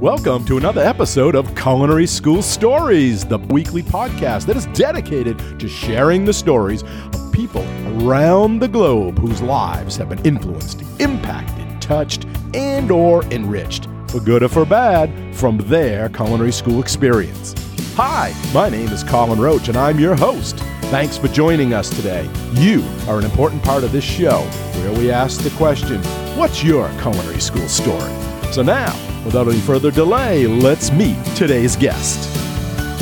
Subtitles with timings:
[0.00, 5.68] Welcome to another episode of Culinary School Stories, the weekly podcast that is dedicated to
[5.68, 7.62] sharing the stories of people
[8.00, 14.44] around the globe whose lives have been influenced, impacted, touched, and or enriched, for good
[14.44, 17.52] or for bad, from their culinary school experience.
[17.96, 20.58] Hi, my name is Colin Roach and I'm your host.
[20.92, 22.30] Thanks for joining us today.
[22.52, 24.42] You are an important part of this show
[24.74, 26.00] where we ask the question,
[26.38, 28.12] what's your culinary school story?
[28.52, 28.94] So now,
[29.24, 32.28] without any further delay, let's meet today's guest.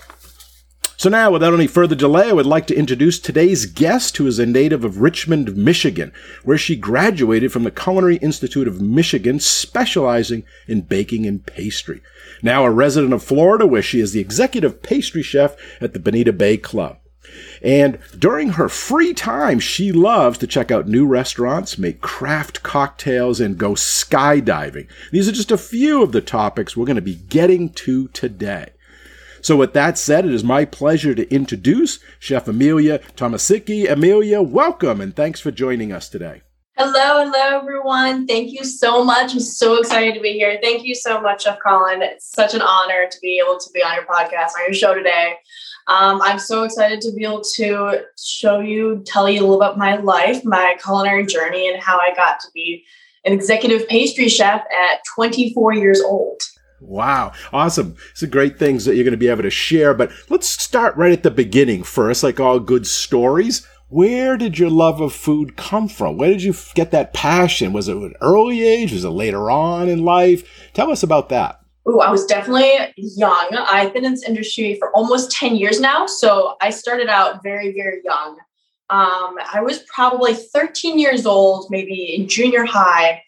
[1.00, 4.38] So now, without any further delay, I would like to introduce today's guest, who is
[4.38, 6.11] a native of Richmond, Michigan,
[6.44, 12.02] where she graduated from the Culinary Institute of Michigan, specializing in baking and pastry.
[12.44, 16.33] Now a resident of Florida, where she is the executive pastry chef at the Bonita
[16.33, 16.97] Bay Club.
[17.63, 23.39] And during her free time, she loves to check out new restaurants, make craft cocktails,
[23.39, 24.89] and go skydiving.
[25.13, 28.72] These are just a few of the topics we're going to be getting to today.
[29.42, 33.90] So, with that said, it is my pleasure to introduce Chef Amelia Tomasicki.
[33.90, 36.42] Amelia, welcome and thanks for joining us today.
[36.78, 38.26] Hello, hello, everyone.
[38.26, 39.34] Thank you so much.
[39.34, 40.59] I'm so excited to be here.
[40.62, 42.02] Thank you so much, Chef Colin.
[42.02, 44.94] It's such an honor to be able to be on your podcast, on your show
[44.94, 45.36] today.
[45.88, 49.78] Um, I'm so excited to be able to show you, tell you a little about
[49.78, 52.86] my life, my culinary journey, and how I got to be
[53.26, 56.42] an executive pastry chef at 24 years old.
[56.81, 57.34] Wow.
[57.51, 57.95] Awesome.
[58.12, 59.94] It's great things that you're going to be able to share.
[59.94, 63.67] But let's start right at the beginning first, like all good stories.
[63.90, 66.18] Where did your love of food come from?
[66.18, 67.73] Where did you get that passion?
[67.73, 68.94] Was it an early age?
[68.94, 70.69] Was it later on in life?
[70.73, 71.59] Tell us about that.
[71.88, 73.50] Ooh, I was definitely young.
[73.51, 76.06] I've been in this industry for almost 10 years now.
[76.06, 78.38] So I started out very, very young.
[78.91, 83.23] Um, I was probably 13 years old, maybe in junior high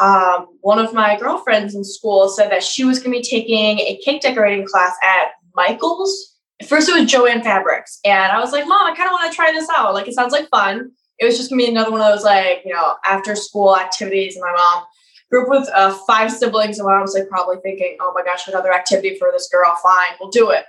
[0.00, 3.78] um, one of my girlfriends in school said that she was going to be taking
[3.80, 6.36] a cake decorating class at Michael's.
[6.66, 9.36] first, it was Joann Fabrics, and I was like, "Mom, I kind of want to
[9.36, 9.94] try this out.
[9.94, 12.62] Like, it sounds like fun." It was just gonna be another one of those like
[12.64, 14.36] you know after school activities.
[14.36, 14.84] And my mom
[15.30, 18.48] grew up with uh, five siblings, and I was like probably thinking, "Oh my gosh,
[18.48, 19.76] another activity for this girl.
[19.82, 20.64] Fine, we'll do it."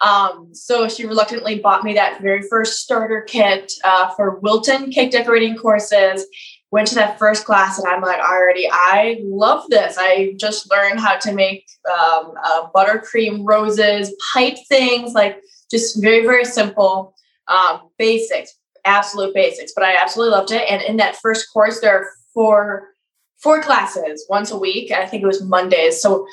[0.00, 5.12] Um, so she reluctantly bought me that very first starter kit uh, for Wilton cake
[5.12, 6.26] decorating courses
[6.74, 9.94] went to that first class and I'm like, already, I love this.
[9.96, 15.40] I just learned how to make um, uh, buttercream roses, pipe things, like
[15.70, 17.14] just very, very simple
[17.46, 19.70] um, basics, absolute basics.
[19.72, 20.68] But I absolutely loved it.
[20.68, 22.88] And in that first course, there are four
[23.40, 24.90] four classes once a week.
[24.90, 26.02] I think it was Mondays.
[26.02, 26.26] So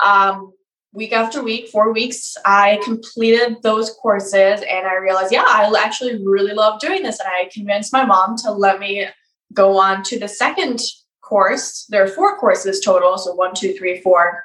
[0.00, 0.52] um,
[0.92, 6.20] week after week, four weeks, I completed those courses and I realized, yeah, I actually
[6.24, 7.20] really love doing this.
[7.20, 9.06] And I convinced my mom to let me
[9.54, 10.80] go on to the second
[11.22, 11.86] course.
[11.88, 14.44] There are four courses total, so one, two, three, four.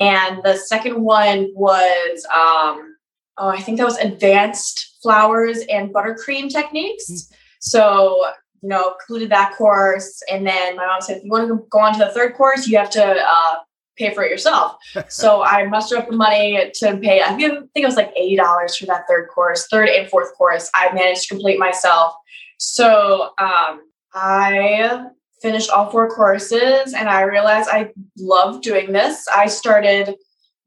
[0.00, 2.96] And the second one was, um,
[3.38, 7.10] oh, I think that was advanced flowers and buttercream techniques.
[7.10, 7.32] Mm.
[7.60, 8.26] So,
[8.62, 10.22] you know, included that course.
[10.30, 12.66] And then my mom said, if you want to go on to the third course,
[12.66, 13.56] you have to uh,
[13.96, 14.76] pay for it yourself.
[15.08, 18.86] so I mustered up the money to pay, I think it was like $80 for
[18.86, 20.70] that third course, third and fourth course.
[20.74, 22.14] I managed to complete myself.
[22.58, 23.80] So um,
[24.14, 25.06] I
[25.42, 29.26] finished all four courses and I realized I love doing this.
[29.28, 30.14] I started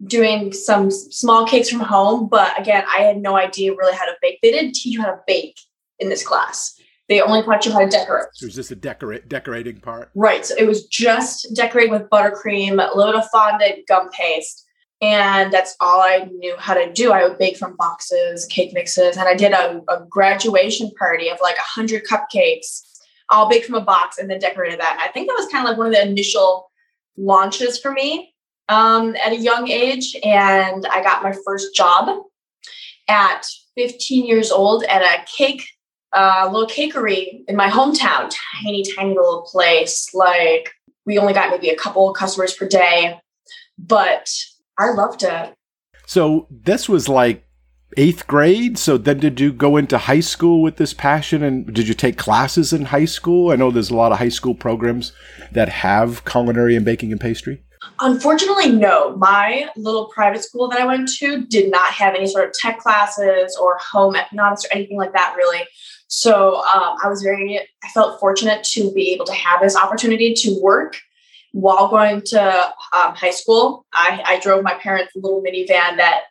[0.06, 4.14] doing some small cakes from home, but again, I had no idea really how to
[4.22, 4.40] bake.
[4.44, 5.58] They didn't teach you how to bake
[6.00, 6.80] in this class.
[7.10, 8.28] They only taught you how to decorate.
[8.34, 10.12] So it was just a decorate decorating part?
[10.14, 10.46] Right.
[10.46, 14.66] So it was just decorating with buttercream, a little bit of fondant, gum paste.
[15.02, 17.12] And that's all I knew how to do.
[17.14, 21.38] I would bake from boxes, cake mixes, and I did a, a graduation party of
[21.42, 22.82] like a hundred cupcakes
[23.30, 24.94] all baked from a box and then decorated that.
[24.94, 26.72] And I think that was kind of like one of the initial
[27.18, 28.34] launches for me
[28.70, 30.16] um, at a young age.
[30.24, 32.24] And I got my first job
[33.08, 33.46] at
[33.78, 35.64] 15 years old at a cake,
[36.14, 38.32] uh, little cakery in my hometown,
[38.62, 40.14] tiny, tiny little place.
[40.14, 40.72] Like
[41.06, 43.20] we only got maybe a couple customers per day,
[43.78, 44.30] but
[44.78, 45.54] I loved it.
[46.06, 47.47] So this was like
[47.98, 48.78] eighth grade.
[48.78, 52.18] So then did you go into high school with this passion and did you take
[52.18, 53.52] classes in high school?
[53.52, 55.12] I know there's a lot of high school programs
[55.52, 57.64] that have culinary and baking and pastry.
[58.00, 59.16] Unfortunately, no.
[59.18, 62.80] My little private school that I went to did not have any sort of tech
[62.80, 65.66] classes or home economics or anything like that, really.
[66.08, 70.34] So um, I was very, I felt fortunate to be able to have this opportunity
[70.36, 70.98] to work
[71.54, 73.86] while going to um, high school.
[73.94, 76.24] I, I drove my parents' little minivan that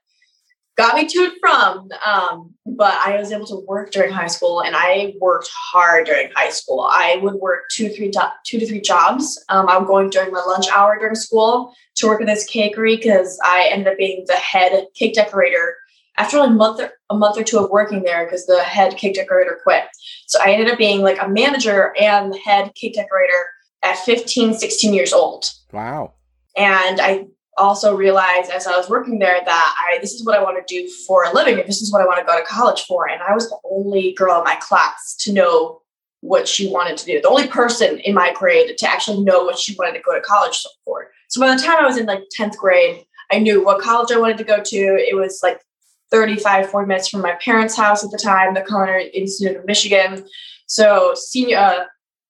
[0.77, 1.89] got me to and from.
[2.05, 6.31] Um, but I was able to work during high school, and I worked hard during
[6.35, 6.89] high school.
[6.91, 8.11] I would work two, three,
[8.45, 9.43] two to three jobs.
[9.49, 12.97] Um, I would go during my lunch hour during school to work at this cakery
[12.97, 15.77] because I ended up being the head cake decorator
[16.19, 19.15] after a month or, a month or two of working there because the head cake
[19.15, 19.85] decorator quit.
[20.27, 23.51] So I ended up being like a manager and the head cake decorator
[23.83, 25.51] at 15, 16 years old.
[25.73, 26.15] Wow.
[26.57, 27.27] And I
[27.57, 30.75] also realized as I was working there that I this is what I want to
[30.75, 33.09] do for a living, and this is what I want to go to college for.
[33.09, 35.81] And I was the only girl in my class to know
[36.21, 39.59] what she wanted to do, the only person in my grade to actually know what
[39.59, 41.11] she wanted to go to college for.
[41.29, 44.19] So by the time I was in like 10th grade, I knew what college I
[44.19, 44.77] wanted to go to.
[44.77, 45.61] It was like
[46.11, 50.25] 35, 40 minutes from my parents' house at the time, the Culinary Institute of Michigan.
[50.67, 51.85] So senior uh,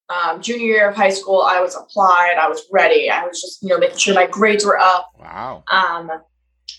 [0.08, 2.36] um, junior year of high school, I was applied.
[2.40, 3.10] I was ready.
[3.10, 5.10] I was just, you know, making sure my grades were up.
[5.18, 5.64] Wow.
[5.72, 6.10] Um,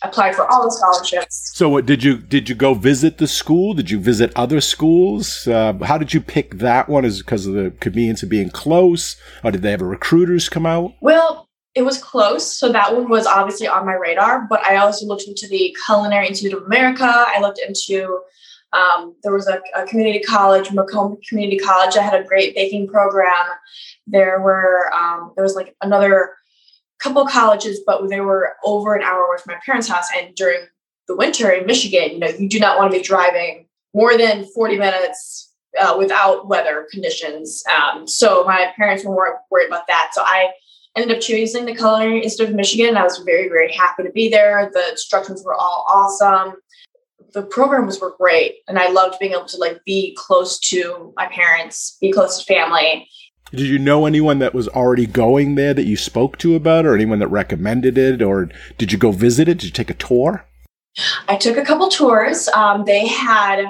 [0.02, 1.52] applied for all the scholarships.
[1.54, 3.74] So, what did you did you go visit the school?
[3.74, 5.48] Did you visit other schools?
[5.48, 7.06] Uh, how did you pick that one?
[7.06, 10.94] Is because of the convenience of being close, or did they have recruiters come out?
[11.02, 14.48] Well, it was close, so that one was obviously on my radar.
[14.50, 17.06] But I also looked into the Culinary Institute of America.
[17.06, 18.22] I looked into
[18.74, 21.96] um, there was a, a, community college, Macomb Community College.
[21.96, 23.46] I had a great baking program.
[24.06, 26.36] There were um, there was like another
[27.00, 30.08] couple colleges, but they were over an hour away from my parents' house.
[30.16, 30.62] And during
[31.08, 34.46] the winter in Michigan, you know, you do not want to be driving more than
[34.46, 37.64] forty minutes uh, without weather conditions.
[37.70, 40.10] Um, so my parents were worried about that.
[40.14, 40.52] So I
[40.98, 42.90] ended up choosing the Culinary Institute of Michigan.
[42.90, 44.70] And I was very, very happy to be there.
[44.74, 46.56] The instructions were all awesome
[47.34, 51.28] the programs were great and i loved being able to like be close to my
[51.28, 53.08] parents be close to family.
[53.52, 56.94] Did you know anyone that was already going there that you spoke to about or
[56.94, 59.60] anyone that recommended it or did you go visit it?
[59.60, 60.46] Did you take a tour?
[61.30, 62.50] I took a couple tours.
[62.50, 63.64] Um, they had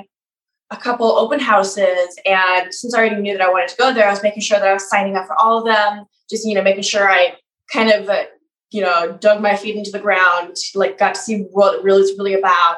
[0.72, 4.08] a couple open houses and since i already knew that i wanted to go there
[4.08, 6.54] i was making sure that i was signing up for all of them just you
[6.54, 7.34] know making sure i
[7.72, 8.24] kind of uh,
[8.72, 12.02] you know dug my feet into the ground like got to see what it really
[12.02, 12.78] is really about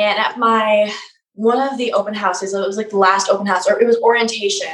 [0.00, 0.92] and at my
[1.34, 3.98] one of the open houses, it was like the last open house, or it was
[3.98, 4.68] orientation,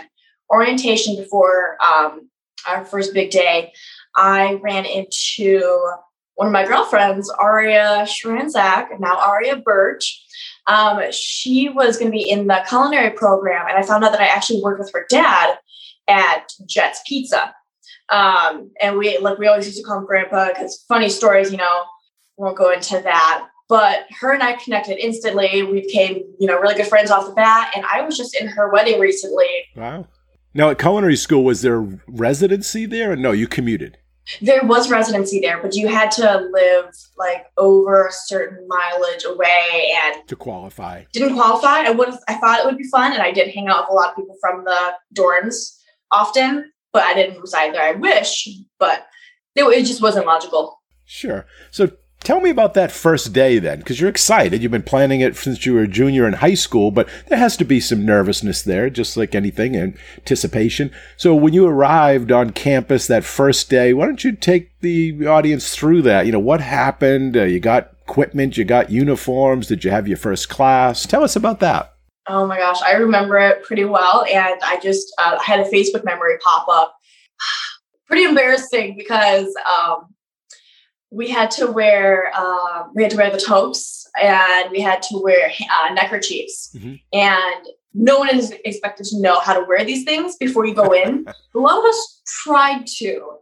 [0.51, 2.31] orientation before um,
[2.67, 3.73] our first big day.
[4.17, 5.61] I ran into
[6.37, 10.23] one of my girlfriends, Aria Schranzak, now Aria Birch.
[10.69, 14.21] Um, she was going to be in the culinary program, and I found out that
[14.21, 15.59] I actually worked with her dad
[16.09, 17.53] at Jet's Pizza.
[18.11, 21.59] Um, and we like we always used to call him Grandpa because funny stories, you
[21.59, 21.85] know.
[22.39, 23.49] Won't go into that.
[23.69, 25.63] But her and I connected instantly.
[25.63, 27.73] We became, you know, really good friends off the bat.
[27.75, 29.49] And I was just in her wedding recently.
[29.75, 30.07] Wow.
[30.55, 33.13] Now at culinary school, was there residency there?
[33.13, 33.99] Or no, you commuted.
[34.41, 39.95] There was residency there, but you had to live like over a certain mileage away
[40.05, 41.05] and to qualify.
[41.13, 41.83] Didn't qualify.
[41.83, 43.95] I would I thought it would be fun and I did hang out with a
[43.95, 45.77] lot of people from the dorms
[46.11, 47.83] often, but I didn't reside there.
[47.83, 48.49] I wish,
[48.79, 49.07] but
[49.55, 50.83] it, it just wasn't logical.
[51.05, 51.47] Sure.
[51.71, 51.91] So
[52.27, 54.61] Tell me about that first day then, because you're excited.
[54.61, 57.57] You've been planning it since you were a junior in high school, but there has
[57.59, 60.91] to be some nervousness there, just like anything, anticipation.
[61.17, 65.73] So when you arrived on campus that first day, why don't you take the audience
[65.73, 66.27] through that?
[66.27, 67.37] You know, what happened?
[67.37, 71.07] Uh, you got equipment, you got uniforms, did you have your first class?
[71.07, 71.95] Tell us about that.
[72.27, 74.25] Oh my gosh, I remember it pretty well.
[74.25, 76.93] And I just uh, had a Facebook memory pop up.
[78.09, 80.09] pretty embarrassing because um,
[81.17, 85.19] we had to wear uh, we had to wear the toques and we had to
[85.23, 86.71] wear uh, neckerchiefs.
[86.77, 86.95] Mm-hmm.
[87.13, 87.67] and
[87.99, 91.25] no one is expected to know how to wear these things before you go in.
[91.55, 93.39] A lot of us tried to.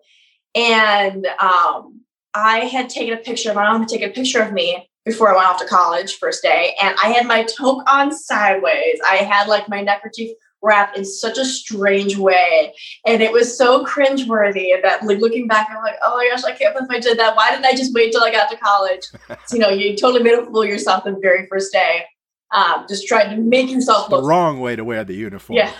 [0.54, 2.00] And um,
[2.32, 5.28] i had taken a picture of my mom had taken a picture of me before
[5.28, 6.74] i went off to college first day.
[6.80, 8.98] And i had my toque on sideways.
[9.04, 10.30] I had like my neckerchief
[10.64, 12.74] wrapped in such a strange way.
[13.06, 16.52] And it was so cringeworthy that like looking back, I'm like, oh my gosh, I
[16.52, 17.36] can't believe I did that.
[17.36, 19.02] Why didn't I just wait till I got to college?
[19.46, 22.04] so, you know, you totally made a fool of yourself the very first day.
[22.50, 25.56] Um, just trying to make yourself look the wrong way to wear the uniform.
[25.56, 25.72] Yeah.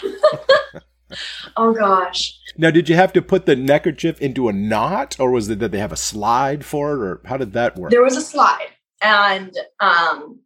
[1.56, 2.36] oh gosh.
[2.56, 5.72] Now, did you have to put the neckerchief into a knot, or was it that
[5.72, 7.90] they have a slide for it, or how did that work?
[7.90, 8.68] There was a slide,
[9.02, 10.40] and um,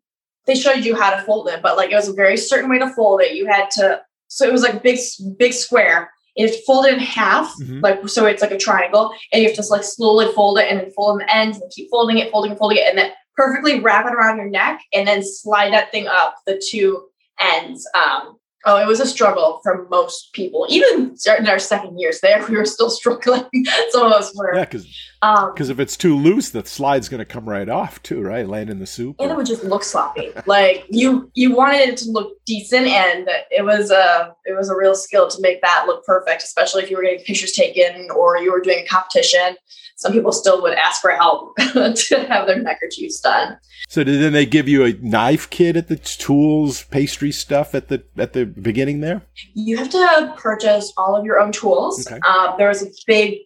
[0.49, 2.78] they showed you how to fold it, but like it was a very certain way
[2.78, 3.35] to fold it.
[3.35, 4.99] You had to, so it was like big,
[5.38, 6.11] big square.
[6.37, 7.80] You have to fold it in half, mm-hmm.
[7.80, 10.70] like so it's like a triangle, and you have to just like slowly fold it
[10.70, 13.11] and then fold in the ends and keep folding it, folding, folding it, and then
[13.37, 17.06] perfectly wrap it around your neck and then slide that thing up the two
[17.40, 17.88] ends.
[17.94, 18.38] Um,
[18.68, 20.66] Oh, it was a struggle for most people.
[20.68, 23.46] Even in our second years there, we were still struggling.
[23.88, 24.54] Some of us were.
[24.54, 24.84] Yeah, because
[25.22, 28.46] um, if it's too loose, the slide's going to come right off too, right?
[28.46, 29.16] Land in the soup.
[29.20, 29.34] And or...
[29.34, 30.32] it would just look sloppy.
[30.44, 34.76] like you, you wanted it to look decent, and it was a it was a
[34.76, 38.37] real skill to make that look perfect, especially if you were getting pictures taken or
[38.37, 39.56] you were doing a competition
[39.99, 43.59] some people still would ask for help to have their neckerchiefs done.
[43.88, 48.05] So then they give you a knife kit at the tools, pastry stuff at the
[48.17, 49.23] at the beginning there?
[49.55, 52.07] You have to purchase all of your own tools.
[52.07, 52.21] Okay.
[52.21, 53.40] Um, there was a big,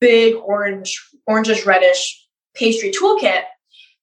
[0.00, 2.24] big orange, orangish reddish
[2.54, 3.42] pastry toolkit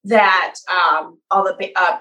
[0.04, 2.00] that um, all the uh,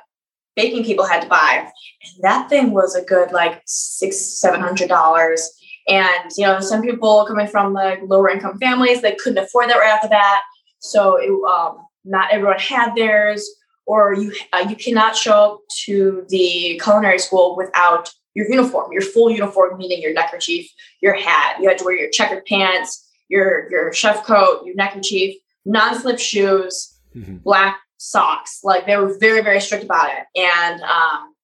[0.56, 1.70] baking people had to buy,
[2.02, 5.48] and that thing was a good like six, seven hundred dollars
[5.88, 9.76] and you know, some people coming from like lower income families, they couldn't afford that
[9.76, 10.42] right off the bat.
[10.78, 13.48] So it, um, not everyone had theirs,
[13.86, 19.02] or you uh, you cannot show up to the culinary school without your uniform, your
[19.02, 20.66] full uniform, meaning your neckerchief,
[21.00, 21.58] your hat.
[21.60, 26.98] You had to wear your checkered pants, your your chef coat, your neckerchief, non-slip shoes,
[27.14, 27.36] mm-hmm.
[27.38, 28.60] black socks.
[28.62, 31.34] Like they were very very strict about it, and um,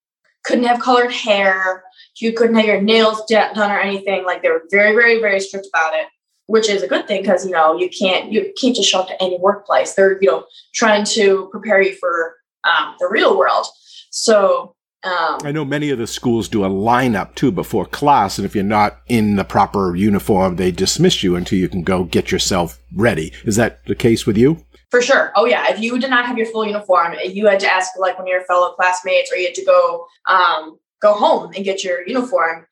[0.43, 1.83] couldn't have colored hair
[2.21, 4.23] you couldn't have your nails done or anything.
[4.25, 6.07] Like they were very, very, very strict about it,
[6.47, 9.07] which is a good thing because you know you can't you can't just show up
[9.07, 9.93] to any workplace.
[9.93, 13.65] They're you know trying to prepare you for um, the real world.
[14.11, 18.45] So um, I know many of the schools do a lineup too before class, and
[18.45, 22.31] if you're not in the proper uniform, they dismiss you until you can go get
[22.31, 23.33] yourself ready.
[23.45, 24.63] Is that the case with you?
[24.91, 25.31] For sure.
[25.35, 25.71] Oh yeah.
[25.71, 28.31] If you did not have your full uniform, you had to ask like one of
[28.31, 32.65] your fellow classmates, or you had to go um, go home and get your uniform.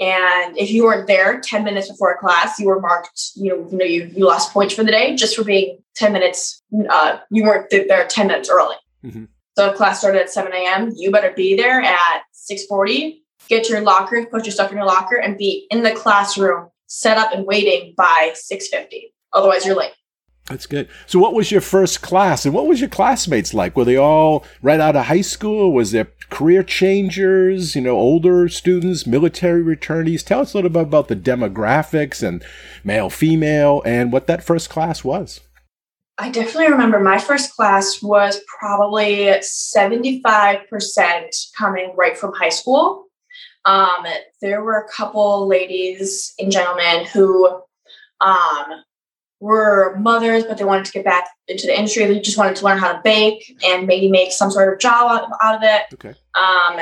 [0.00, 3.78] And if you weren't there 10 minutes before class, you were marked, you know, you
[3.78, 7.44] know, you, you lost points for the day just for being 10 minutes, uh, you
[7.44, 8.76] weren't there 10 minutes early.
[9.04, 9.24] Mm-hmm.
[9.56, 13.80] So if class started at 7 a.m., you better be there at 640, get your
[13.82, 17.46] locker, put your stuff in your locker and be in the classroom set up and
[17.46, 19.14] waiting by 650.
[19.32, 19.92] Otherwise you're late.
[20.52, 20.86] That's good.
[21.06, 23.74] So, what was your first class, and what was your classmates like?
[23.74, 25.72] Were they all right out of high school?
[25.72, 27.74] Was there career changers?
[27.74, 30.22] You know, older students, military returnees?
[30.22, 32.44] Tell us a little bit about the demographics and
[32.84, 35.40] male, female, and what that first class was.
[36.18, 43.06] I definitely remember my first class was probably seventy-five percent coming right from high school.
[43.64, 44.04] Um,
[44.42, 47.62] there were a couple ladies and gentlemen who
[48.20, 48.82] um,
[49.42, 52.04] were mothers, but they wanted to get back into the industry.
[52.06, 55.28] They just wanted to learn how to bake and maybe make some sort of job
[55.42, 55.82] out, of it.
[55.94, 56.14] Okay.
[56.36, 56.78] Um,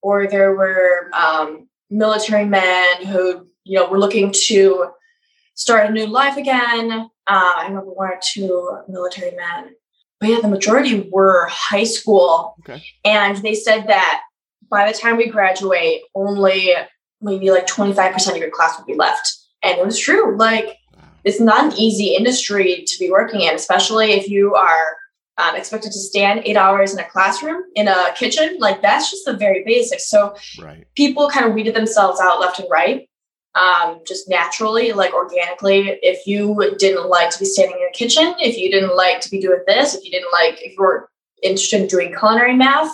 [0.00, 4.86] or there were um, military men who, you know, were looking to
[5.54, 6.90] start a new life again.
[7.26, 9.74] Uh, I remember one or two military men.
[10.18, 12.56] But yeah, the majority were high school.
[12.60, 12.82] Okay.
[13.04, 14.22] And they said that
[14.70, 16.72] by the time we graduate, only
[17.20, 19.36] maybe like 25% of your class would be left.
[19.62, 20.38] And it was true.
[20.38, 20.77] Like,
[21.28, 24.96] it's not an easy industry to be working in, especially if you are
[25.36, 28.56] um, expected to stand eight hours in a classroom in a kitchen.
[28.58, 30.08] Like that's just the very basics.
[30.08, 30.86] So right.
[30.96, 33.08] people kind of weeded themselves out left and right,
[33.54, 35.98] um, just naturally, like organically.
[36.02, 39.30] If you didn't like to be standing in a kitchen, if you didn't like to
[39.30, 41.10] be doing this, if you didn't like, if you were
[41.42, 42.90] interested in doing culinary math,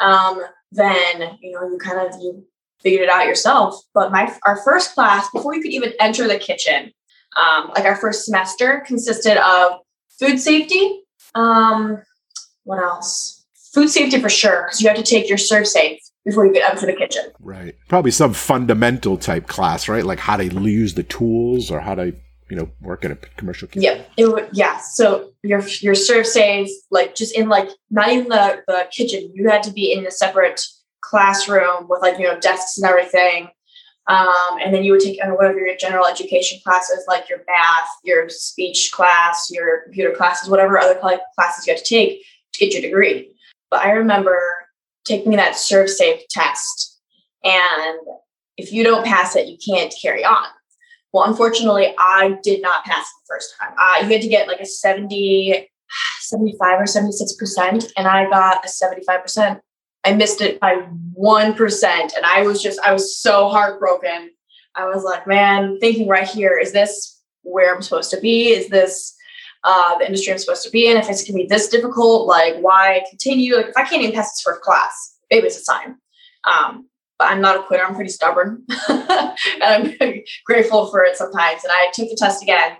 [0.00, 2.44] um, then you know you kind of you
[2.80, 3.80] figured it out yourself.
[3.94, 6.92] But my our first class, before you could even enter the kitchen,
[7.36, 9.80] um, like our first semester consisted of
[10.18, 11.02] food safety.
[11.34, 12.02] Um,
[12.64, 13.44] what else?
[13.74, 16.78] Food safety for sure, because you have to take your ServSafe before you get up
[16.78, 17.24] to the kitchen.
[17.38, 17.74] Right.
[17.88, 20.04] Probably some fundamental type class, right?
[20.04, 22.06] Like how to use the tools or how to,
[22.50, 23.82] you know, work in a commercial kitchen.
[23.82, 24.02] Yeah.
[24.16, 24.78] It would, yeah.
[24.78, 29.62] So your your ServSafe, like just in like not even the, the kitchen, you had
[29.64, 30.60] to be in a separate
[31.02, 33.48] classroom with like, you know, desks and everything.
[34.08, 38.28] Um, and then you would take of your general education classes, like your math, your
[38.28, 42.22] speech class, your computer classes, whatever other classes you had to take
[42.52, 43.34] to get your degree.
[43.70, 44.38] But I remember
[45.04, 47.00] taking that ServSafe test,
[47.42, 47.98] and
[48.56, 50.46] if you don't pass it, you can't carry on.
[51.12, 53.72] Well, unfortunately, I did not pass the first time.
[53.78, 55.68] Uh, you had to get like a 70,
[56.20, 59.60] 75 or 76%, and I got a 75%.
[60.06, 60.86] I missed it by
[61.18, 61.84] 1%.
[61.84, 64.30] And I was just, I was so heartbroken.
[64.76, 68.50] I was like, man, thinking right here, is this where I'm supposed to be?
[68.50, 69.16] Is this,
[69.64, 70.96] uh, the industry I'm supposed to be in.
[70.96, 73.56] If it's going to be this difficult, like why continue?
[73.56, 75.96] Like if I can't even pass this first class, maybe it's a sign.
[76.44, 77.84] Um, but I'm not a quitter.
[77.84, 81.64] I'm pretty stubborn, and I'm grateful for it sometimes.
[81.64, 82.76] And I took the test again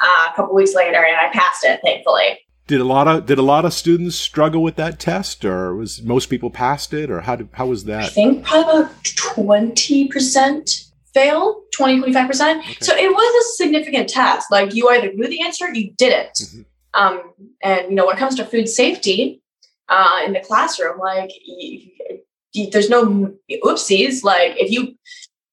[0.00, 2.40] uh, a couple weeks later, and I passed it, thankfully.
[2.66, 6.02] Did a lot of did a lot of students struggle with that test, or was
[6.02, 8.04] most people passed it, or how did, how was that?
[8.04, 12.64] I think probably about twenty percent failed, 20, 25 percent.
[12.64, 12.76] Okay.
[12.80, 14.50] So it was a significant test.
[14.50, 16.34] Like you either knew the answer, you didn't.
[16.34, 16.62] Mm-hmm.
[16.94, 19.42] Um, and you know when it comes to food safety
[19.88, 21.90] uh, in the classroom, like you,
[22.52, 24.24] you, there's no oopsies.
[24.24, 24.94] Like if you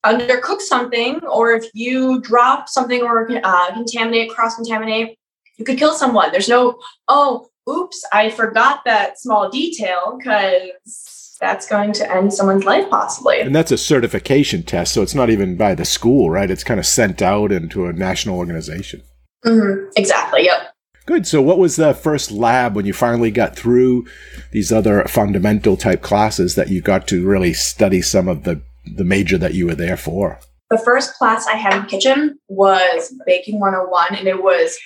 [0.06, 5.18] undercook something, or if you drop something or uh, contaminate, cross contaminate
[5.62, 6.32] you could kill someone.
[6.32, 12.66] There's no, oh, oops, I forgot that small detail because that's going to end someone's
[12.66, 13.40] life possibly.
[13.40, 16.50] And that's a certification test, so it's not even by the school, right?
[16.50, 19.04] It's kind of sent out into a national organization.
[19.46, 19.90] Mm-hmm.
[19.96, 20.46] Exactly.
[20.46, 20.74] Yep.
[21.06, 21.28] Good.
[21.28, 24.06] So, what was the first lab when you finally got through
[24.52, 28.62] these other fundamental type classes that you got to really study some of the
[28.96, 30.40] the major that you were there for?
[30.70, 34.78] The first class I had in kitchen was Baking 101, and it was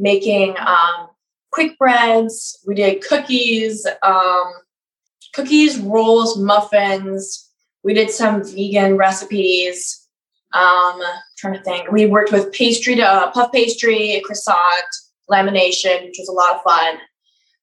[0.00, 1.08] making um,
[1.52, 2.58] quick breads.
[2.66, 4.52] We did cookies, um,
[5.34, 7.48] cookies, rolls, muffins.
[7.84, 10.08] We did some vegan recipes.
[10.52, 11.00] Um,
[11.38, 11.92] trying to think.
[11.92, 14.84] We worked with pastry, to, uh, puff pastry, croissant,
[15.30, 16.94] lamination, which was a lot of fun.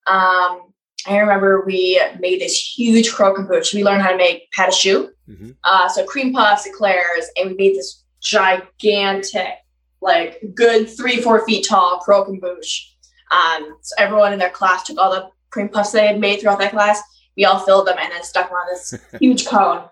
[0.07, 0.73] Um,
[1.05, 3.73] I remember we made this huge croquembouche.
[3.73, 5.09] We learned how to make pâte à choux.
[5.29, 5.51] Mm-hmm.
[5.63, 9.53] Uh, so cream puffs, eclairs, and we made this gigantic
[10.01, 12.93] like good three, four feet tall croquembouche.
[13.31, 16.59] Um, so everyone in their class took all the cream puffs they had made throughout
[16.59, 17.01] that class.
[17.35, 19.83] We all filled them and then stuck them on this huge cone.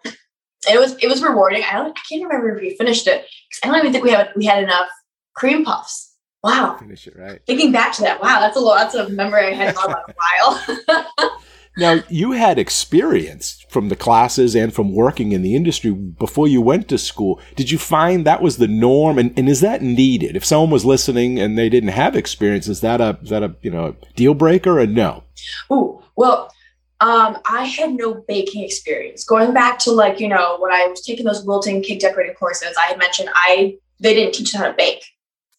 [0.67, 1.63] It was it was rewarding.
[1.63, 4.11] I don't I can't remember if we finished it because I don't even think we
[4.11, 4.87] have we had enough
[5.35, 6.13] cream puffs.
[6.43, 6.77] Wow.
[6.77, 7.41] Finish it right.
[7.47, 8.77] Thinking back to that, wow, that's a lot.
[8.77, 10.13] That's a memory I thought about a
[11.17, 11.39] while.
[11.77, 16.61] Now, you had experience from the classes and from working in the industry before you
[16.61, 17.41] went to school.
[17.55, 19.19] Did you find that was the norm?
[19.19, 20.35] And, and is that needed?
[20.35, 23.55] If someone was listening and they didn't have experience, is that a, is that a,
[23.61, 25.23] you know, deal breaker or no?
[25.69, 26.49] Oh, well,
[27.01, 29.25] um, I had no baking experience.
[29.25, 32.75] Going back to like, you know, when I was taking those Wilton cake decorating courses,
[32.79, 35.03] I had mentioned I, they didn't teach us how to bake.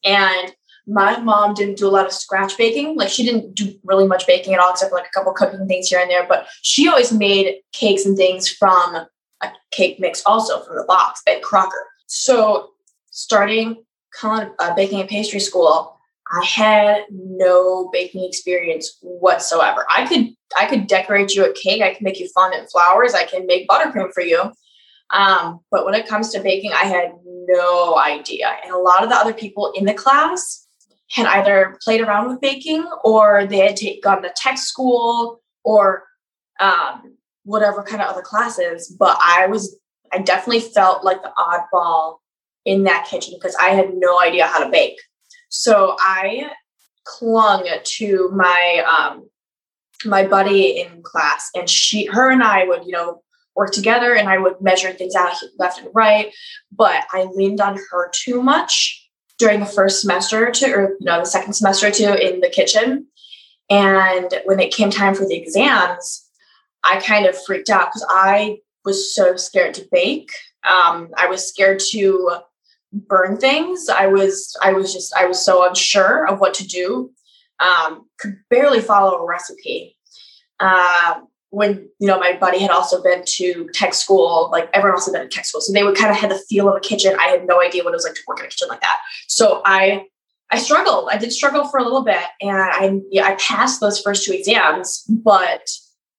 [0.03, 0.55] And
[0.87, 2.97] my mom didn't do a lot of scratch baking.
[2.97, 5.67] Like she didn't do really much baking at all, except for like a couple cooking
[5.67, 6.27] things here and there.
[6.27, 9.07] But she always made cakes and things from
[9.43, 11.87] a cake mix, also from the box, Betty Crocker.
[12.07, 12.71] So
[13.11, 13.85] starting
[14.23, 15.99] uh, baking and pastry school,
[16.33, 19.87] I had no baking experience whatsoever.
[19.95, 21.83] I could I could decorate you a cake.
[21.83, 23.15] I can make you fondant flowers.
[23.15, 24.53] I can make buttercream for you.
[25.11, 27.13] Um, but when it comes to baking, I had
[27.49, 28.57] no idea.
[28.65, 30.66] And a lot of the other people in the class
[31.11, 36.05] had either played around with baking or they had take, gone to tech school or
[36.61, 38.95] um, whatever kind of other classes.
[38.99, 39.77] But I was,
[40.13, 42.17] I definitely felt like the oddball
[42.65, 44.99] in that kitchen because I had no idea how to bake.
[45.49, 46.51] So I
[47.05, 49.31] clung to my um,
[50.05, 53.23] my buddy in class, and she, her, and I would, you know,
[53.55, 56.35] work together, and I would measure things out left and right.
[56.73, 59.06] But I leaned on her too much
[59.39, 62.41] during the first semester or two, or you know, the second semester or two in
[62.41, 63.07] the kitchen.
[63.69, 66.25] And when it came time for the exams,
[66.85, 70.31] I kind of freaked out because I was so scared to bake.
[70.65, 72.39] Um, I was scared to
[72.93, 73.89] burn things.
[73.89, 77.11] I was, I was just, I was so unsure of what to do.
[77.59, 79.97] Um, could barely follow a recipe.
[80.61, 81.21] Uh,
[81.57, 85.13] when you know my buddy had also been to tech school like everyone else had
[85.13, 85.63] been to tech school.
[85.63, 87.17] So they would kind of had the feel of a kitchen.
[87.19, 88.99] I had no idea what it was like to work in a kitchen like that.
[89.27, 90.05] So i
[90.53, 91.09] i struggled.
[91.11, 94.33] I did struggle for a little bit and i yeah i passed those first two
[94.33, 95.67] exams but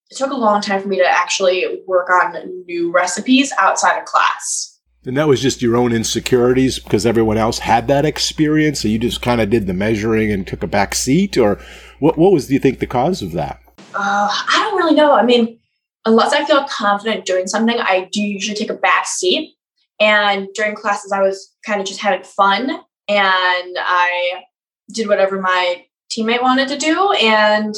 [0.09, 4.05] it took a long time for me to actually work on new recipes outside of
[4.05, 4.79] class.
[5.05, 8.81] And that was just your own insecurities because everyone else had that experience?
[8.81, 11.59] So you just kind of did the measuring and took a back seat or
[11.99, 13.61] what, what was do you think the cause of that
[13.97, 15.13] uh, I don't really know.
[15.13, 15.59] I mean,
[16.05, 19.55] unless I feel confident doing something, I do usually take a back seat.
[19.99, 22.69] And during classes, I was kind of just having fun
[23.07, 24.43] and I
[24.93, 27.75] did whatever my teammate wanted to do and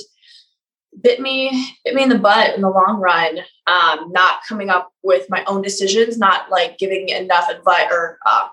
[1.01, 4.91] bit me bit me in the butt in the long run um, not coming up
[5.03, 8.47] with my own decisions not like giving enough advice or uh,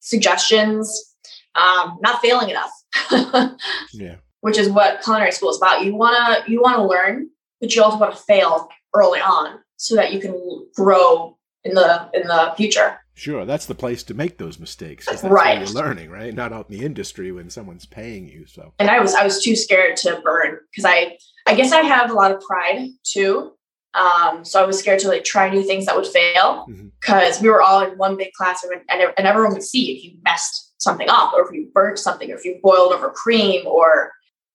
[0.00, 1.14] suggestions
[1.54, 2.72] um, not failing enough
[3.92, 5.84] yeah which is what culinary school is about.
[5.84, 10.12] You wanna you wanna learn, but you also want to fail early on so that
[10.12, 12.98] you can grow in the in the future.
[13.14, 15.06] Sure, that's the place to make those mistakes.
[15.06, 15.58] That's right.
[15.58, 16.34] you're learning, right?
[16.34, 18.46] Not out in the industry when someone's paying you.
[18.46, 18.72] So.
[18.78, 22.10] And I was I was too scared to burn because I I guess I have
[22.10, 23.52] a lot of pride too.
[23.94, 26.66] Um, so I was scared to like try new things that would fail
[27.00, 27.44] because mm-hmm.
[27.44, 30.72] we were all in one big classroom and, and everyone would see if you messed
[30.78, 34.12] something up or if you burnt something or if you boiled over cream or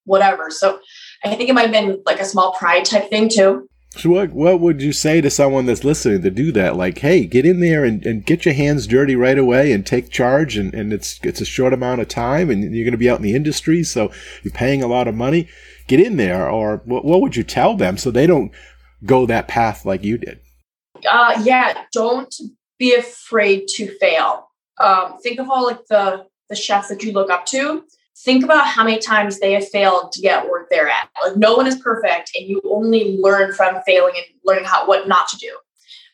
[0.08, 0.50] whatever.
[0.50, 0.80] So
[1.24, 3.68] I think it might have been like a small pride type thing too.
[3.96, 6.76] So what what would you say to someone that's listening to do that?
[6.76, 10.10] Like, hey, get in there and, and get your hands dirty right away and take
[10.10, 13.16] charge and, and it's it's a short amount of time and you're gonna be out
[13.16, 15.48] in the industry, so you're paying a lot of money.
[15.86, 18.52] Get in there or what, what would you tell them so they don't
[19.04, 20.40] go that path like you did?
[21.08, 22.34] Uh yeah, don't
[22.78, 24.50] be afraid to fail.
[24.78, 27.82] Um, think of all like the the chefs that you look up to
[28.24, 31.08] think about how many times they have failed to get where they're at.
[31.24, 35.08] Like no one is perfect, and you only learn from failing and learning how what
[35.08, 35.56] not to do.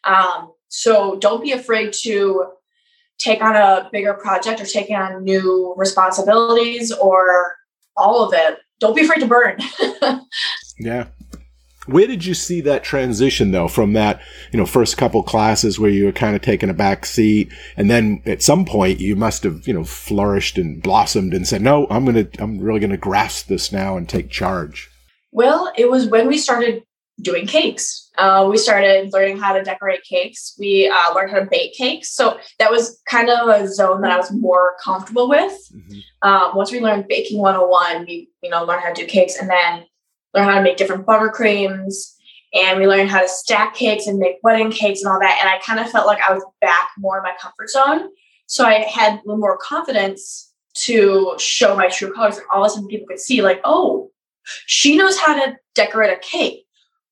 [0.05, 2.47] Um, so don't be afraid to
[3.19, 7.57] take on a bigger project or taking on new responsibilities or
[7.97, 8.59] all of it.
[8.81, 9.59] Don't be afraid to burn.
[10.79, 11.07] yeah,
[11.87, 14.21] where did you see that transition though from that,
[14.53, 17.91] you know, first couple classes where you were kind of taking a back seat and
[17.91, 21.87] then at some point you must have, you know, flourished and blossomed and said, no,
[21.91, 24.91] I'm going to, I'm really going to grasp this now and take charge?
[25.33, 26.85] Well, it was when we started
[27.21, 28.11] doing cakes.
[28.19, 30.55] Uh, we started learning how to decorate cakes.
[30.59, 32.15] We uh, learned how to bake cakes.
[32.15, 35.53] So that was kind of a zone that I was more comfortable with.
[35.75, 36.29] Mm-hmm.
[36.29, 39.51] Um, once we learned baking 101, we, you know, learned how to do cakes and
[39.51, 39.85] then
[40.35, 42.15] learn how to make different buttercreams
[42.55, 45.39] and we learned how to stack cakes and make wedding cakes and all that.
[45.41, 48.09] And I kind of felt like I was back more in my comfort zone.
[48.47, 52.37] So I had a little more confidence to show my true colors.
[52.37, 54.11] And all of a sudden people could see, like, oh,
[54.67, 56.65] she knows how to decorate a cake.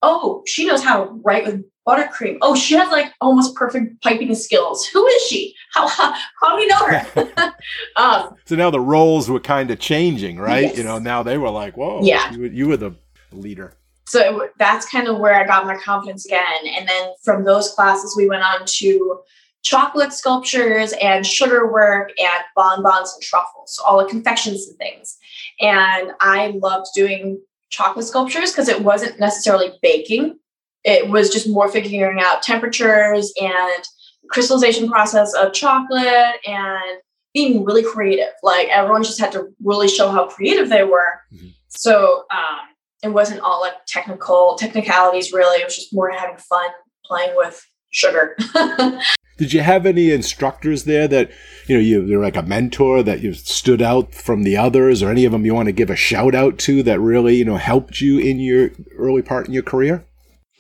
[0.03, 2.39] Oh, she knows how to write with buttercream.
[2.43, 4.87] Oh, she has like almost perfect piping skills.
[4.87, 5.55] Who is she?
[5.73, 7.55] How how, how do we know her?
[7.97, 10.65] um, so now the roles were kind of changing, right?
[10.65, 10.79] Yes.
[10.79, 12.93] You know, now they were like, whoa, yeah, you, you were the
[13.37, 13.75] leader.
[14.07, 16.67] So that's kind of where I got my confidence again.
[16.67, 19.21] And then from those classes, we went on to
[19.63, 25.17] chocolate sculptures and sugar work and bonbons and truffles, so all the confections and things.
[25.61, 27.41] And I loved doing
[27.71, 30.39] chocolate sculptures because it wasn't necessarily baking.
[30.85, 33.85] It was just more figuring out temperatures and
[34.31, 37.01] crystallization process of chocolate and
[37.33, 38.33] being really creative.
[38.43, 41.21] Like everyone just had to really show how creative they were.
[41.33, 41.49] Mm-hmm.
[41.69, 42.59] So um,
[43.03, 45.61] it wasn't all like technical technicalities really.
[45.61, 46.71] It was just more having fun
[47.05, 48.37] playing with sugar.
[49.39, 51.31] Did you have any instructors there that
[51.67, 55.11] you know you they're like a mentor that you stood out from the others or
[55.11, 57.57] any of them you want to give a shout out to that really you know
[57.57, 60.05] helped you in your early part in your career?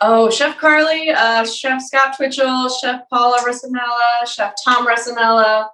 [0.00, 5.68] Oh chef carly uh, chef scott twitchell chef paula Resamella, chef tom Resamella.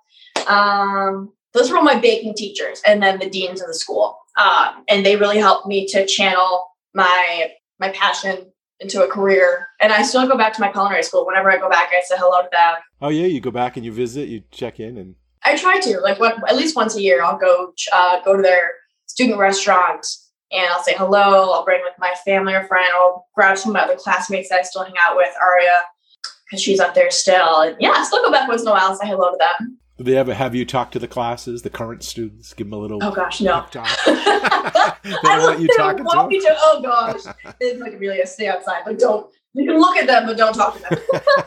[0.47, 4.85] Um, those were all my baking teachers and then the deans of the school um,
[4.89, 9.69] and they really helped me to channel my my passion into a career.
[9.81, 11.27] And I still go back to my culinary school.
[11.27, 12.75] Whenever I go back, I say hello to them.
[13.03, 16.01] Oh yeah, you go back and you visit, you check in, and I try to
[16.01, 17.23] like what at least once a year.
[17.23, 18.73] I'll go uh, go to their
[19.07, 20.07] student restaurant
[20.51, 21.53] and I'll say hello.
[21.53, 22.89] I'll bring with my family or friend.
[22.95, 25.81] I'll grab some of my other classmates that I still hang out with, Aria,
[26.47, 27.61] because she's up there still.
[27.61, 29.79] And yeah, I still go back once in a while and say hello to them.
[29.99, 32.55] Do they ever have you talk to the classes, the current students?
[32.55, 33.03] Give them a little.
[33.03, 33.67] Oh gosh, no.
[33.71, 33.89] Talk.
[34.07, 36.31] they don't want you talking to them.
[36.31, 39.29] To, oh gosh, it's like really a stay outside, but don't.
[39.55, 41.01] You can look at them, but don't talk to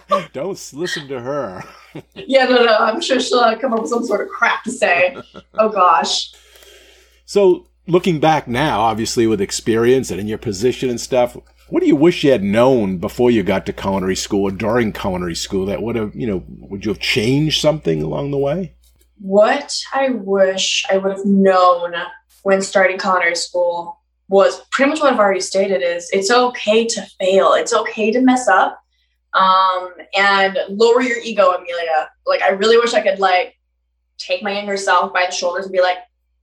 [0.10, 0.26] them.
[0.34, 1.64] don't listen to her.
[2.16, 2.76] yeah, no, no.
[2.76, 5.16] I'm sure she'll uh, come up with some sort of crap to say.
[5.54, 6.34] Oh gosh.
[7.24, 11.38] So looking back now, obviously with experience and in your position and stuff,
[11.72, 14.92] what do you wish you had known before you got to culinary school or during
[14.92, 18.76] culinary school that would have, you know, would you have changed something along the way?
[19.22, 21.94] What I wish I would have known
[22.44, 27.06] when starting culinary school was pretty much what I've already stated is it's okay to
[27.22, 27.54] fail.
[27.54, 28.78] It's okay to mess up.
[29.34, 32.10] Um, and lower your ego, Amelia.
[32.28, 33.56] Like I really wish I could like
[34.18, 36.00] take my younger self by the shoulders and be like,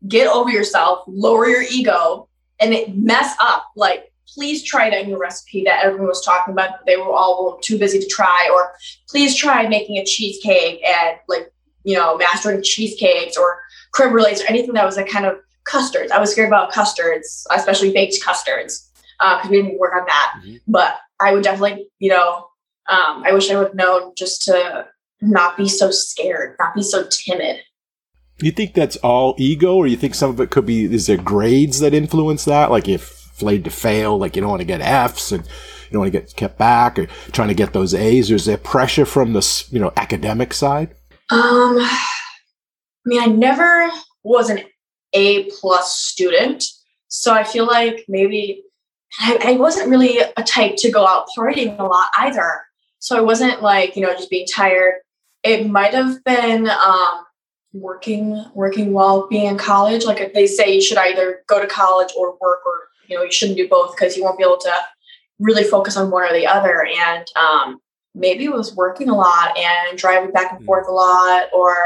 [0.07, 3.67] get over yourself, lower your ego, and mess up.
[3.77, 6.85] Like please try that new recipe that everyone was talking about.
[6.87, 8.73] They were all too busy to try, or
[9.09, 11.53] please try making a cheesecake and like,
[11.85, 13.61] you know, mastering cheesecakes or
[13.93, 16.13] creme brulees or anything that was a kind of custards.
[16.13, 20.35] I was scared about custards, especially baked custards, because uh, we didn't work on that.
[20.39, 20.57] Mm-hmm.
[20.67, 22.47] But I would definitely, you know,
[22.89, 24.87] um, I wish I would have known just to
[25.21, 27.61] not be so scared, not be so timid.
[28.41, 30.85] You think that's all ego, or you think some of it could be?
[30.85, 32.71] Is there grades that influence that?
[32.71, 36.01] Like if afraid to fail, like you don't want to get Fs and you don't
[36.01, 38.31] want to get kept back or trying to get those A's?
[38.31, 40.95] Is there pressure from the, you know, academic side?
[41.31, 42.07] Um, I
[43.05, 43.91] mean, I never
[44.23, 44.61] was an
[45.13, 46.65] A plus student,
[47.09, 48.63] so I feel like maybe
[49.21, 52.63] I, I wasn't really a type to go out partying a lot either.
[52.99, 54.95] So I wasn't like you know just being tired.
[55.43, 57.25] It might have been um,
[57.73, 60.05] working working while being in college.
[60.05, 63.33] Like they say you should either go to college or work, or you know you
[63.33, 64.75] shouldn't do both because you won't be able to
[65.39, 66.87] really focus on one or the other.
[66.87, 67.81] And um,
[68.15, 70.67] maybe it was working a lot and driving back and hmm.
[70.67, 71.77] forth a lot, or.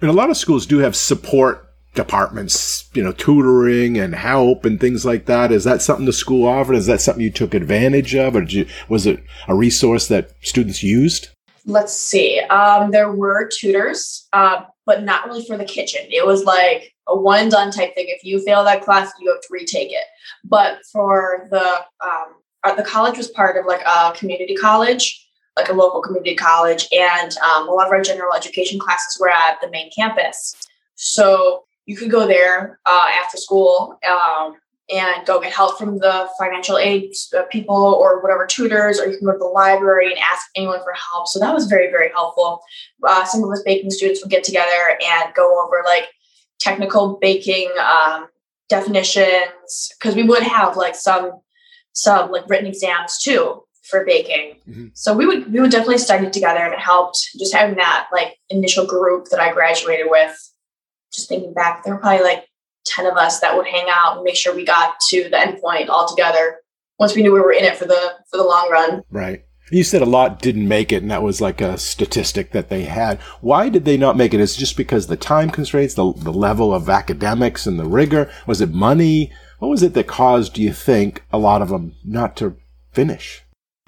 [0.00, 4.80] And a lot of schools do have support departments, you know, tutoring and help and
[4.80, 5.52] things like that.
[5.52, 6.74] Is that something the school offered?
[6.74, 10.82] Is that something you took advantage of, or you, was it a resource that students
[10.82, 11.28] used?
[11.64, 12.40] Let's see.
[12.40, 16.00] Um, there were tutors, uh, but not really for the kitchen.
[16.10, 18.06] It was like a one and done type thing.
[18.08, 20.04] If you fail that class, you have to retake it.
[20.44, 22.34] But for the um,
[22.64, 26.86] uh, the college was part of like a community college, like a local community college,
[26.92, 30.54] and um, a lot of our general education classes were at the main campus.
[30.94, 34.56] So you could go there uh, after school um,
[34.88, 39.18] and go get help from the financial aid uh, people or whatever tutors, or you
[39.18, 41.26] can go to the library and ask anyone for help.
[41.26, 42.62] So that was very, very helpful.
[43.02, 46.08] Uh, some of us baking students would get together and go over like
[46.62, 48.28] technical baking um,
[48.68, 51.40] definitions because we would have like some
[51.92, 54.56] some like written exams too for baking.
[54.68, 54.86] Mm-hmm.
[54.94, 58.38] So we would we would definitely study together and it helped just having that like
[58.48, 60.36] initial group that I graduated with
[61.12, 62.46] just thinking back, there were probably like
[62.86, 65.60] 10 of us that would hang out and make sure we got to the end
[65.60, 66.60] point all together
[66.98, 69.02] once we knew we were in it for the for the long run.
[69.10, 69.44] Right.
[69.72, 72.84] You said a lot didn't make it, and that was like a statistic that they
[72.84, 73.18] had.
[73.40, 74.40] Why did they not make it?
[74.40, 78.30] Is it just because the time constraints, the, the level of academics and the rigor?
[78.46, 79.32] Was it money?
[79.60, 82.54] What was it that caused, do you think, a lot of them not to
[82.92, 83.44] finish?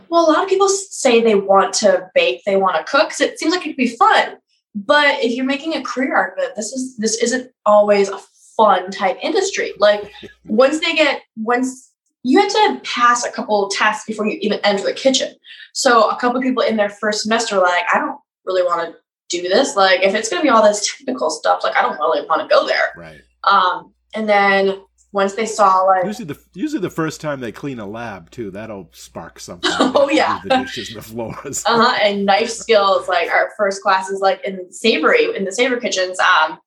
[0.08, 3.20] Well, a lot of people say they want to bake, they want to cook, because
[3.20, 4.36] it seems like it could be fun.
[4.74, 8.20] But if you're making a career out of it, this is this isn't always a
[8.56, 9.72] fun type industry.
[9.78, 10.10] Like
[10.46, 11.92] once they get once
[12.24, 15.32] you had to pass a couple tests before you even enter the kitchen.
[15.74, 18.96] So a couple people in their first semester like, I don't really want to
[19.28, 19.76] do this.
[19.76, 22.48] Like if it's gonna be all this technical stuff, like I don't really want to
[22.48, 22.92] go there.
[22.96, 23.20] Right.
[23.44, 24.80] Um, and then
[25.12, 28.50] once they saw like usually the usually the first time they clean a lab too,
[28.50, 29.70] that'll spark something.
[29.96, 31.62] Oh yeah, the dishes and the floors.
[31.66, 31.98] uh huh.
[32.02, 36.58] And knife skills, like our first classes, like in savory in the savor kitchens, um,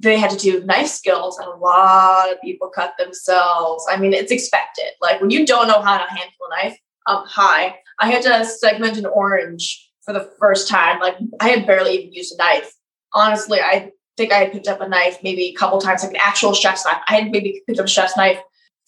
[0.00, 3.84] they had to do knife skills, and a lot of people cut themselves.
[3.88, 4.90] I mean, it's expected.
[5.00, 8.44] Like when you don't know how to handle a knife, um, hi, I had to
[8.44, 11.00] segment an orange for the first time.
[11.00, 12.72] Like I had barely even used a knife.
[13.12, 16.20] Honestly, I think I had picked up a knife maybe a couple times, like an
[16.22, 17.02] actual chef's knife.
[17.06, 18.38] I had maybe picked up a chef's knife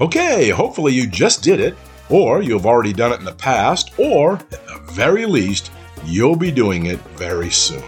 [0.00, 1.76] Okay, hopefully you just did it,
[2.08, 5.70] or you've already done it in the past, or at the very least,
[6.04, 7.84] you'll be doing it very soon.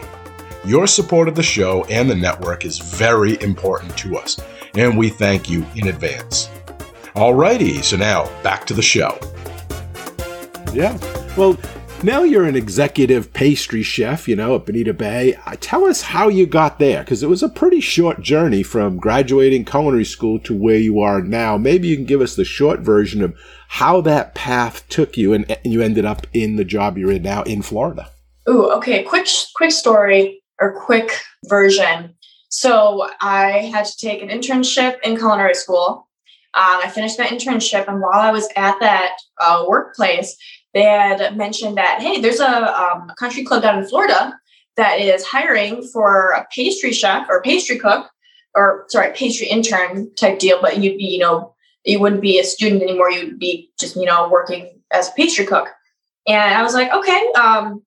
[0.64, 4.40] Your support of the show and the network is very important to us,
[4.74, 6.50] and we thank you in advance.
[7.16, 9.18] Alrighty, so now back to the show.
[10.72, 10.96] Yeah,
[11.36, 11.58] well,
[12.04, 15.36] Now you're an executive pastry chef, you know, at Bonita Bay.
[15.46, 18.96] Uh, tell us how you got there, because it was a pretty short journey from
[18.96, 21.56] graduating culinary school to where you are now.
[21.56, 23.38] Maybe you can give us the short version of
[23.68, 27.22] how that path took you and, and you ended up in the job you're in
[27.22, 28.10] now in Florida.
[28.48, 29.04] Ooh, okay.
[29.04, 32.16] Quick, quick story or quick version.
[32.48, 36.08] So I had to take an internship in culinary school.
[36.54, 40.36] Um, I finished that internship, and while I was at that uh, workplace,
[40.74, 44.38] they had mentioned that hey, there's a, um, a country club down in Florida
[44.76, 48.10] that is hiring for a pastry chef or pastry cook,
[48.54, 50.60] or sorry, pastry intern type deal.
[50.60, 51.54] But you'd be, you know,
[51.84, 53.10] you wouldn't be a student anymore.
[53.10, 55.68] You'd be just, you know, working as a pastry cook.
[56.26, 57.82] And I was like, okay, um,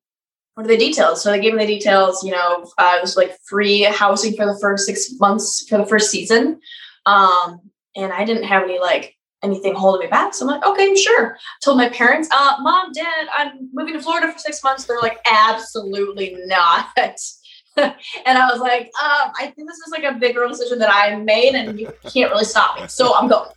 [0.55, 1.21] what are the details?
[1.21, 2.23] So they gave me the details.
[2.23, 5.85] You know, uh, it was like free housing for the first six months for the
[5.85, 6.59] first season.
[7.05, 7.59] Um,
[7.95, 10.33] and I didn't have any like anything holding me back.
[10.33, 11.37] So I'm like, okay, sure.
[11.63, 14.85] Told my parents, uh, mom, dad, I'm moving to Florida for six months.
[14.85, 16.87] They're like, absolutely not.
[17.77, 17.93] and
[18.25, 21.55] I was like, um, I think this is like a big decision that I made
[21.55, 22.87] and you can't really stop me.
[22.87, 23.49] So I'm going.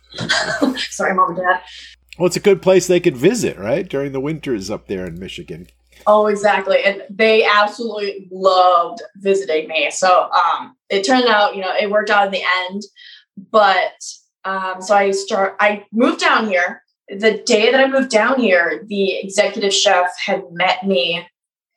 [0.77, 1.61] Sorry, mom and dad.
[2.17, 3.87] Well, it's a good place they could visit, right?
[3.87, 5.67] During the winters up there in Michigan.
[6.05, 6.83] Oh, exactly.
[6.83, 9.89] And they absolutely loved visiting me.
[9.91, 12.83] So um, it turned out, you know, it worked out in the end.
[13.51, 14.03] But
[14.45, 15.55] um, so I start.
[15.59, 16.83] I moved down here.
[17.09, 21.27] The day that I moved down here, the executive chef had met me,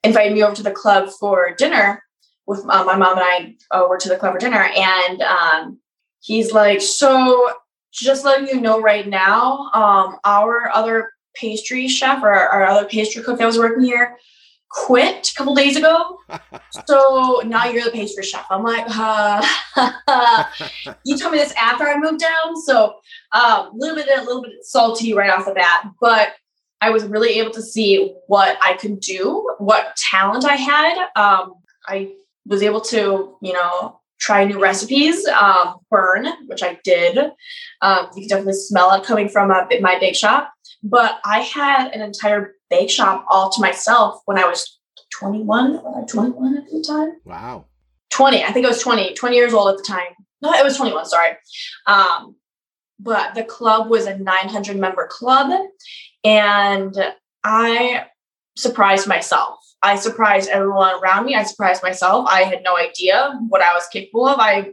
[0.03, 2.03] invited me over to the club for dinner.
[2.45, 5.79] With uh, my mom and I over to the club for dinner, and um,
[6.21, 7.53] he's like, "So,
[7.91, 13.23] just letting you know right now, um, our other pastry chef or our other pastry
[13.23, 14.17] cook that was working here
[14.73, 16.17] quit a couple days ago.
[16.87, 18.45] so now you're the pastry chef.
[18.49, 19.45] I'm like, uh,
[21.05, 22.61] you told me this after I moved down.
[22.65, 22.95] So
[23.33, 26.29] a um, little bit, a little bit salty right off the bat, but
[26.81, 31.07] I was really able to see what I could do, what talent I had.
[31.15, 31.53] Um,
[31.87, 32.11] I
[32.45, 37.17] was able to, you know, try new recipes, um, burn, which I did.
[37.81, 40.51] Um, you can definitely smell it coming from a, my bake shop.
[40.83, 44.79] But I had an entire bake shop all to myself when I was
[45.11, 47.13] 21, 21 at the time.
[47.23, 47.65] Wow.
[48.11, 48.43] 20.
[48.43, 50.13] I think I was 20, 20 years old at the time.
[50.41, 51.31] No, it was 21, sorry.
[51.87, 52.35] Um,
[52.99, 55.51] but the club was a 900 member club.
[56.23, 56.95] And
[57.43, 58.05] I
[58.55, 59.59] surprised myself.
[59.81, 61.35] I surprised everyone around me.
[61.35, 62.27] I surprised myself.
[62.29, 64.39] I had no idea what I was capable of.
[64.39, 64.71] I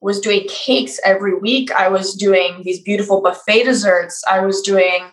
[0.00, 1.72] was doing cakes every week.
[1.72, 4.22] I was doing these beautiful buffet desserts.
[4.28, 5.10] I was doing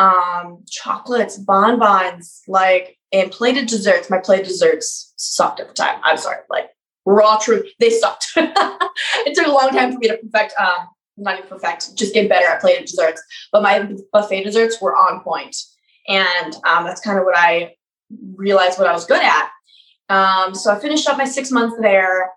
[0.00, 4.08] um, chocolates, bonbons, like, and plated desserts.
[4.08, 6.00] My plated desserts sucked at the time.
[6.02, 6.70] I'm sorry, like
[7.04, 8.28] raw truth, they sucked.
[8.36, 12.30] it took a long time for me to perfect, um, not even perfect, just get
[12.30, 13.22] better at plated desserts.
[13.52, 15.54] But my buffet desserts were on point.
[16.08, 17.74] And um, that's kind of what I
[18.36, 19.50] realized what I was good at.
[20.08, 22.30] Um, so I finished up my six months there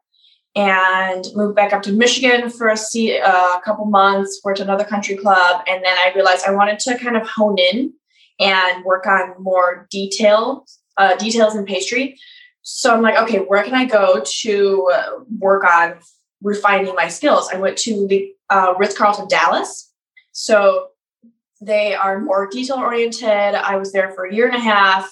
[0.56, 2.76] and moved back up to Michigan for a,
[3.20, 6.80] uh, a couple months, worked at another country club, and then I realized I wanted
[6.80, 7.94] to kind of hone in
[8.40, 10.66] and work on more detail
[10.98, 12.20] uh, details in pastry.
[12.62, 14.92] So I'm like, okay, where can I go to
[15.40, 15.96] work on
[16.42, 17.50] refining my skills?
[17.52, 19.92] I went to the uh, Ritz Carlton Dallas.
[20.32, 20.90] So
[21.62, 23.30] they are more detail oriented.
[23.30, 25.12] I was there for a year and a half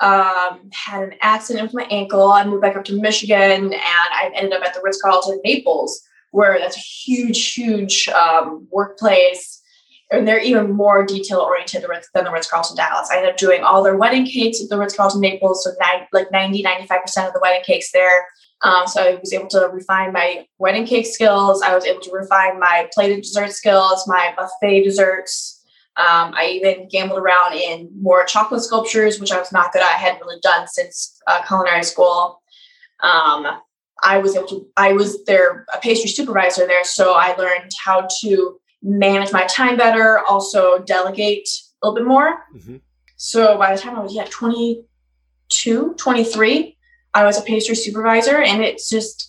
[0.00, 2.30] um, had an accident with my ankle.
[2.30, 6.00] I moved back up to Michigan and I ended up at the Ritz Carlton Naples,
[6.30, 9.62] where that's a huge, huge um, workplace.
[10.10, 11.84] And they're even more detail oriented
[12.14, 13.10] than the Ritz Carlton Dallas.
[13.12, 15.64] I ended up doing all their wedding cakes at the Ritz Carlton Naples.
[15.64, 15.72] So,
[16.12, 18.26] like 90, 95% of the wedding cakes there.
[18.62, 21.60] Um, so, I was able to refine my wedding cake skills.
[21.60, 25.57] I was able to refine my plated dessert skills, my buffet desserts.
[25.98, 29.88] Um, I even gambled around in more chocolate sculptures, which I was not good at.
[29.88, 32.40] I hadn't really done since uh, culinary school.
[33.00, 33.48] Um,
[34.04, 36.84] I was able to, I was their a pastry supervisor there.
[36.84, 41.48] So I learned how to manage my time better, also delegate
[41.82, 42.44] a little bit more.
[42.54, 42.76] Mm-hmm.
[43.16, 46.76] So by the time I was, yeah, 22, 23,
[47.14, 48.40] I was a pastry supervisor.
[48.40, 49.28] And it's just,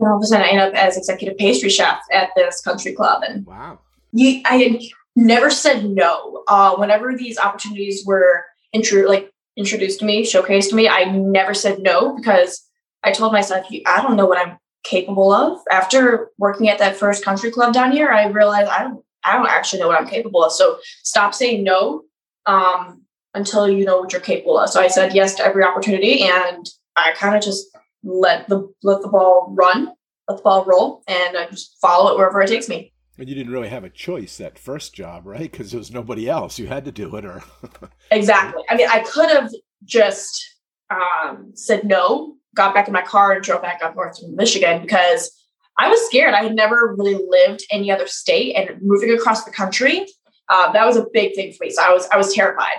[0.00, 3.22] all of a sudden I ended up as executive pastry chef at this country club.
[3.26, 3.78] And wow.
[4.12, 4.82] You, I had
[5.16, 6.44] never said no.
[6.46, 11.54] Uh, whenever these opportunities were intro- like introduced to me, showcased to me, I never
[11.54, 12.62] said no because
[13.02, 15.58] I told myself, I don't know what I'm capable of.
[15.70, 19.48] After working at that first country club down here, I realized I don't, I don't
[19.48, 20.52] actually know what I'm capable of.
[20.52, 22.02] So stop saying no
[22.44, 23.02] um,
[23.34, 24.70] until you know what you're capable of.
[24.70, 27.66] So I said yes to every opportunity, and I kind of just
[28.04, 29.92] let the let the ball run,
[30.28, 32.92] let the ball roll, and I just follow it wherever it takes me.
[33.18, 35.50] And you didn't really have a choice that first job, right?
[35.50, 36.58] Because there was nobody else.
[36.58, 37.42] You had to do it, or
[38.10, 38.62] exactly.
[38.68, 39.50] I mean, I could have
[39.84, 40.44] just
[40.90, 44.82] um, said no, got back in my car, and drove back up north to Michigan
[44.82, 45.30] because
[45.78, 46.34] I was scared.
[46.34, 50.06] I had never really lived any other state, and moving across the country,
[50.48, 51.70] uh, that was a big thing for me.
[51.70, 52.76] So I was I was terrified.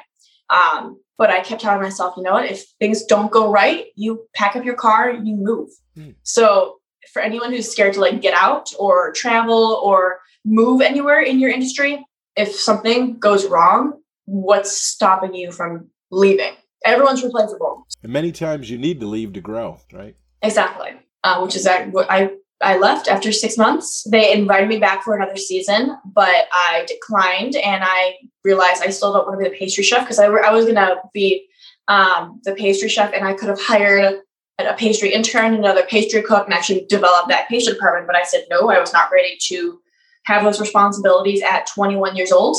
[0.50, 2.46] Um, but I kept telling myself, you know what?
[2.46, 5.70] If things don't go right, you pack up your car, you move.
[5.98, 6.16] Mm.
[6.24, 6.78] So
[7.18, 11.50] for anyone who's scared to like get out or travel or move anywhere in your
[11.50, 12.06] industry,
[12.36, 16.54] if something goes wrong, what's stopping you from leaving?
[16.86, 17.88] Everyone's replaceable.
[18.04, 20.16] And many times you need to leave to grow, right?
[20.44, 20.92] Exactly.
[21.24, 22.30] Uh, which is what I
[22.62, 24.04] I left after six months.
[24.10, 28.14] They invited me back for another season, but I declined and I
[28.44, 30.76] realized I still don't want to be the pastry chef because I, I was going
[30.76, 31.48] to be
[31.88, 34.22] um, the pastry chef and I could have hired
[34.60, 38.08] a pastry intern, another pastry cook, and actually developed that pastry department.
[38.08, 39.80] But I said no, I was not ready to
[40.24, 42.58] have those responsibilities at 21 years old.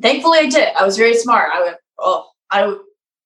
[0.00, 0.68] Thankfully, I did.
[0.78, 1.50] I was very smart.
[1.52, 2.76] I would, oh, I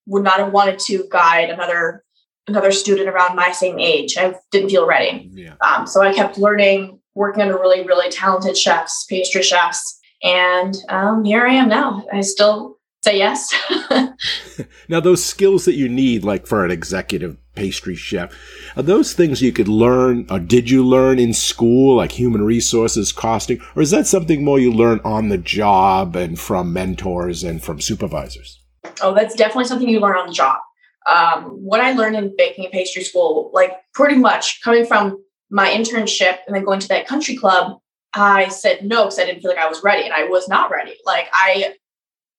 [0.07, 2.05] would not have wanted to guide another
[2.47, 4.17] another student around my same age.
[4.17, 5.29] I didn't feel ready.
[5.35, 5.55] Yeah.
[5.61, 10.01] Um, so I kept learning, working under really, really talented chefs, pastry chefs.
[10.23, 12.07] And um, here I am now.
[12.11, 13.53] I still say yes.
[14.89, 18.33] now, those skills that you need, like for an executive pastry chef,
[18.77, 23.13] are those things you could learn, or did you learn in school, like human resources,
[23.13, 27.63] costing, or is that something more you learn on the job and from mentors and
[27.63, 28.63] from supervisors?
[29.01, 30.59] Oh, that's definitely something you learn on the job
[31.09, 35.69] um, what I learned in baking and pastry school, like pretty much coming from my
[35.69, 37.79] internship and then going to that country club,
[38.15, 40.71] I said no because I didn't feel like I was ready and I was not
[40.71, 40.95] ready.
[41.07, 41.75] Like I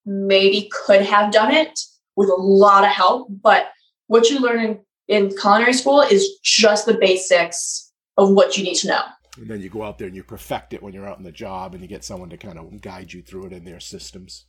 [0.09, 1.79] maybe could have done it
[2.15, 3.69] with a lot of help, but
[4.07, 8.75] what you learn in, in culinary school is just the basics of what you need
[8.75, 9.01] to know.
[9.37, 11.31] And then you go out there and you perfect it when you're out in the
[11.31, 14.45] job and you get someone to kind of guide you through it in their systems.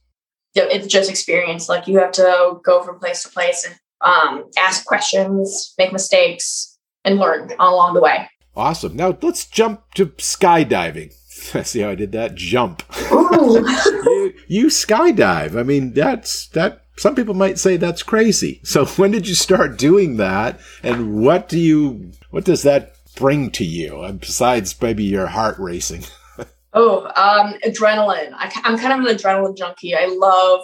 [0.55, 1.69] Yeah, it's just experience.
[1.69, 6.79] Like you have to go from place to place and um, ask questions, make mistakes,
[7.05, 8.29] and learn along the way.
[8.57, 8.97] Awesome.
[8.97, 11.13] Now let's jump to skydiving.
[11.65, 12.35] See how I did that?
[12.35, 12.83] Jump.
[13.11, 14.20] you,
[14.51, 15.57] you skydive.
[15.57, 16.83] I mean, that's that.
[16.97, 18.61] Some people might say that's crazy.
[18.65, 22.11] So when did you start doing that, and what do you?
[22.31, 24.19] What does that bring to you?
[24.19, 26.05] Besides maybe your heart racing.
[26.73, 28.33] oh, um, adrenaline.
[28.35, 29.95] I, I'm kind of an adrenaline junkie.
[29.95, 30.63] I love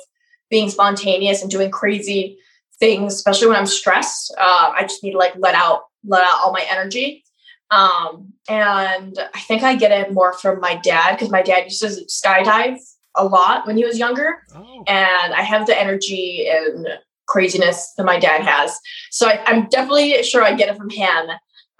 [0.50, 2.38] being spontaneous and doing crazy
[2.80, 4.34] things, especially when I'm stressed.
[4.36, 7.24] Uh, I just need to like let out, let out all my energy.
[7.70, 11.80] Um, and I think I get it more from my dad because my dad used
[11.80, 12.78] to skydive
[13.16, 14.42] a lot when he was younger.
[14.54, 14.84] Oh.
[14.86, 16.86] And I have the energy and
[17.26, 18.78] craziness that my dad has.
[19.10, 21.26] So I, am definitely sure I get it from him.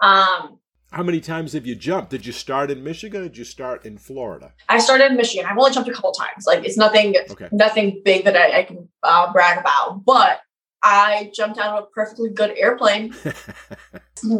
[0.01, 0.59] Um,
[0.91, 2.11] how many times have you jumped?
[2.11, 4.53] Did you start in Michigan or did you start in Florida?
[4.69, 5.45] I started in Michigan.
[5.45, 6.45] I've only jumped a couple times.
[6.45, 7.49] Like it's nothing, okay.
[7.51, 10.05] nothing big that I, I can uh, brag about.
[10.05, 10.39] But
[10.83, 13.13] I jumped out of a perfectly good airplane.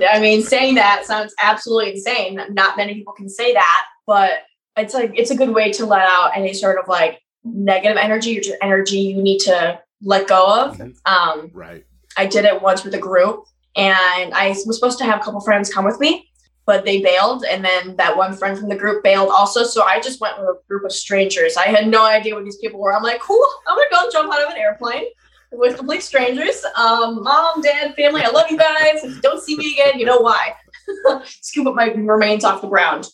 [0.10, 2.40] I mean, saying that sounds absolutely insane.
[2.52, 4.44] Not many people can say that, but
[4.78, 8.38] it's like it's a good way to let out any sort of like negative energy
[8.38, 10.82] or just energy you need to let go of.
[11.06, 11.84] Um, right.
[12.18, 15.40] I did it once with a group, and I was supposed to have a couple
[15.42, 16.30] friends come with me,
[16.66, 19.64] but they bailed, and then that one friend from the group bailed also.
[19.64, 21.58] So I just went with a group of strangers.
[21.58, 22.94] I had no idea what these people were.
[22.94, 25.06] I'm like, cool, I'm gonna go jump out of an airplane
[25.52, 26.64] with complete strangers.
[26.76, 29.04] Um, mom, dad, family, I love you guys.
[29.04, 30.54] If you don't see me again, you know why.
[31.26, 33.08] Scoop up my remains off the ground.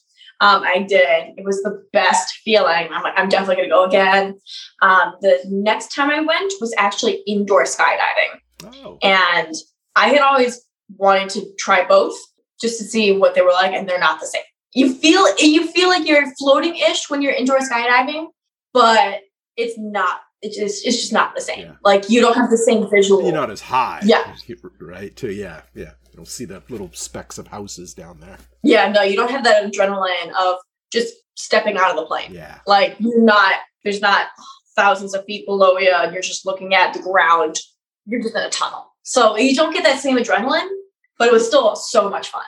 [0.43, 1.37] Um, I did.
[1.37, 2.89] It was the best feeling.
[2.91, 4.37] I'm like, I'm definitely going to go again.
[4.81, 8.73] Um, the next time I went was actually indoor skydiving.
[8.83, 8.97] Oh.
[9.01, 9.55] And
[9.95, 10.61] I had always
[10.97, 12.15] wanted to try both
[12.59, 14.41] just to see what they were like, and they're not the same.
[14.73, 18.27] You feel you feel like you're floating ish when you're indoor skydiving,
[18.73, 19.21] but
[19.55, 21.67] it's not it's just it's just not the same.
[21.67, 21.75] Yeah.
[21.83, 23.23] Like you don't have the same visual.
[23.23, 24.01] You're not as high.
[24.03, 24.35] Yeah.
[24.81, 25.15] Right.
[25.15, 25.31] Too.
[25.31, 25.61] Yeah.
[25.73, 25.91] Yeah.
[26.13, 28.37] You don't see the little specks of houses down there.
[28.61, 28.87] Yeah.
[28.91, 30.57] No, you don't have that adrenaline of
[30.91, 32.31] just stepping out of the plane.
[32.31, 32.59] Yeah.
[32.67, 33.53] Like you're not.
[33.83, 34.27] There's not
[34.75, 37.59] thousands of feet below you, and you're just looking at the ground.
[38.05, 38.93] You're just in a tunnel.
[39.01, 40.69] So you don't get that same adrenaline,
[41.17, 42.43] but it was still so much fun.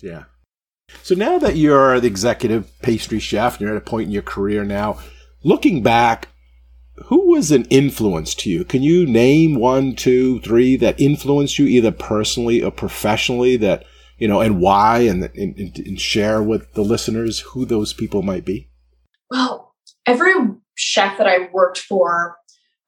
[0.00, 0.24] Yeah.
[1.02, 4.64] So now that you're the executive pastry chef, you're at a point in your career
[4.64, 4.98] now.
[5.42, 6.28] Looking back,
[7.06, 8.64] who was an influence to you?
[8.64, 13.84] Can you name one, two, three that influenced you either personally or professionally that,
[14.18, 18.44] you know, and why and, and, and share with the listeners who those people might
[18.44, 18.68] be?
[19.30, 19.74] Well,
[20.06, 20.34] every
[20.76, 22.36] chef that I worked for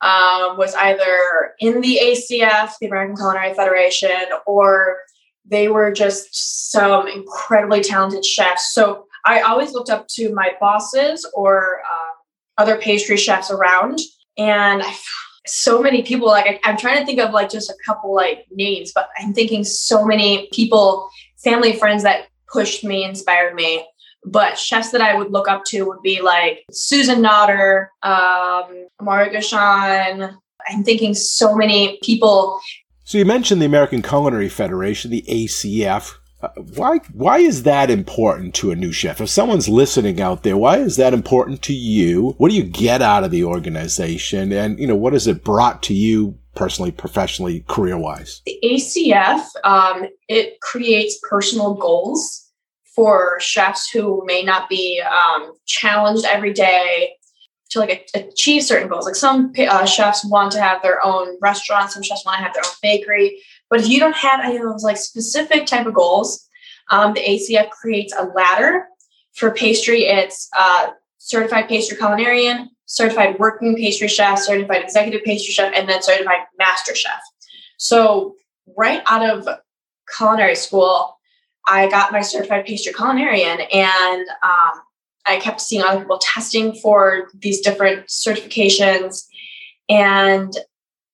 [0.00, 4.98] um, was either in the ACF, the American Culinary Federation, or
[5.44, 8.72] they were just some incredibly talented chefs.
[8.72, 12.15] So I always looked up to my bosses or uh,
[12.59, 13.98] other pastry chefs around,
[14.38, 14.94] and I,
[15.46, 16.28] so many people.
[16.28, 19.32] Like I, I'm trying to think of like just a couple like names, but I'm
[19.32, 21.09] thinking so many people,
[21.42, 23.86] family, friends that pushed me, inspired me.
[24.24, 29.32] But chefs that I would look up to would be like Susan Notter, um, Amaury
[29.32, 30.36] Guichon.
[30.68, 32.61] I'm thinking so many people.
[33.04, 36.14] So you mentioned the American Culinary Federation, the ACF.
[36.74, 39.20] Why why is that important to a new chef?
[39.20, 42.34] If someone's listening out there, why is that important to you?
[42.38, 45.82] What do you get out of the organization, and you know what has it brought
[45.84, 48.42] to you personally, professionally, career wise?
[48.47, 52.51] The ACF um, it creates personal goals
[52.94, 57.12] for chefs who may not be um, challenged every day
[57.70, 59.07] to like achieve certain goals.
[59.07, 62.55] Like some uh, chefs want to have their own restaurant, some chefs want to have
[62.55, 63.42] their own bakery.
[63.68, 66.48] But if you don't have any of those like specific type of goals,
[66.90, 68.86] um, the ACF creates a ladder
[69.34, 70.04] for pastry.
[70.04, 76.02] It's uh, certified pastry culinarian, certified working pastry chef, certified executive pastry chef, and then
[76.02, 77.20] certified master chef.
[77.78, 78.36] So
[78.76, 79.48] right out of
[80.16, 81.18] culinary school,
[81.66, 84.82] I got my certified pastry culinarian and um,
[85.26, 89.26] I kept seeing other people testing for these different certifications.
[89.88, 90.52] And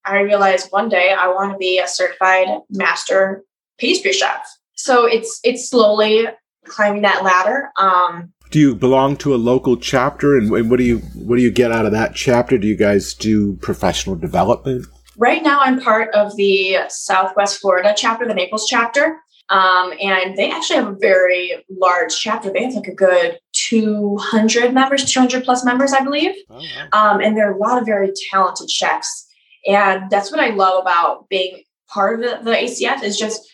[0.04, 3.44] I realized one day I want to be a certified master
[3.78, 4.46] pastry chef.
[4.74, 6.26] So it's it's slowly
[6.66, 7.70] climbing that ladder.
[7.78, 11.42] Um, do you belong to a local chapter, and, and what do you what do
[11.42, 12.58] you get out of that chapter?
[12.58, 14.86] Do you guys do professional development?
[15.16, 19.18] Right now, I'm part of the Southwest Florida chapter, the Naples chapter.
[19.50, 22.50] Um, and they actually have a very large chapter.
[22.50, 26.34] They have like a good 200 members, 200 plus members, I believe.
[26.48, 27.14] Oh, wow.
[27.14, 29.28] um, and there are a lot of very talented chefs.
[29.66, 33.48] And that's what I love about being part of the, the ACF is just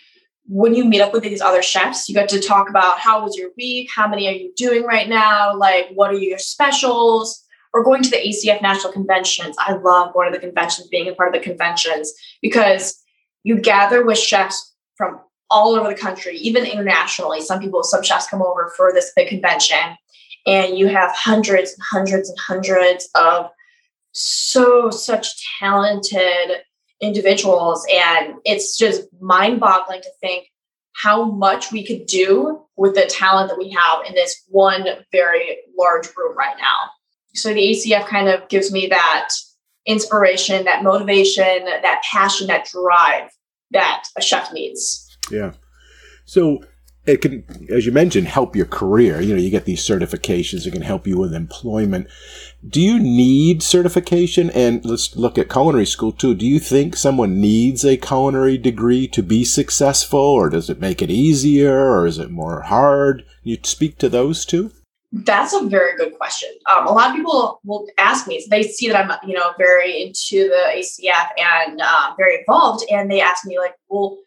[0.47, 3.37] when you meet up with these other chefs, you get to talk about how was
[3.37, 7.45] your week, how many are you doing right now, like what are your specials,
[7.75, 9.57] or going to the ACF national conventions.
[9.59, 12.99] I love going to the conventions, being a part of the conventions because
[13.45, 17.41] you gather with chefs from all over the country, even internationally.
[17.41, 19.97] Some people, some chefs come over for this big convention,
[20.47, 23.51] and you have hundreds and hundreds and hundreds of
[24.13, 25.29] so such
[25.59, 26.63] talented
[27.01, 27.87] individuals.
[27.93, 30.49] And it's just mind boggling to think
[30.95, 35.59] how much we could do with the talent that we have in this one very
[35.79, 36.91] large room right now.
[37.35, 39.29] So the ACF kind of gives me that
[39.87, 43.31] inspiration, that motivation, that passion, that drive
[43.71, 45.17] that a chef needs.
[45.31, 45.53] Yeah.
[46.25, 46.61] So
[47.07, 49.21] it can, as you mentioned, help your career.
[49.21, 52.09] You know, you get these certifications it can help you with employment.
[52.69, 54.51] Do you need certification?
[54.51, 56.35] And let's look at culinary school too.
[56.35, 61.01] Do you think someone needs a culinary degree to be successful, or does it make
[61.01, 63.25] it easier, or is it more hard?
[63.43, 64.73] You speak to those two.
[65.11, 66.51] That's a very good question.
[66.71, 68.45] Um, a lot of people will ask me.
[68.51, 73.11] They see that I'm, you know, very into the ACF and uh, very involved, and
[73.11, 74.19] they ask me like, "Well,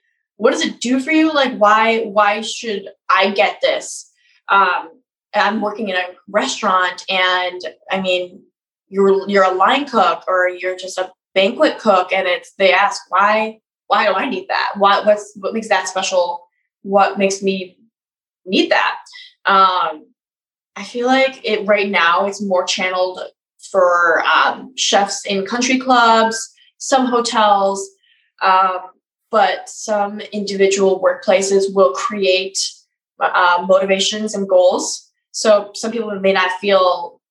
[0.42, 4.12] what does it do for you like why why should i get this
[4.50, 4.90] um
[5.36, 7.62] i'm working in a restaurant and
[7.92, 8.42] i mean
[8.88, 13.02] you're you're a line cook or you're just a banquet cook and it's they ask
[13.10, 14.74] why why do i need that?
[14.78, 16.48] What what's what makes that special?
[16.84, 17.78] What makes me
[18.46, 18.98] need that?
[19.46, 20.08] Um
[20.76, 23.20] i feel like it right now it's more channeled
[23.72, 27.90] for um, chefs in country clubs some hotels
[28.42, 28.80] um,
[29.30, 32.58] but some individual workplaces will create
[33.20, 35.11] uh, motivations and goals.
[35.32, 37.22] So some people may not feel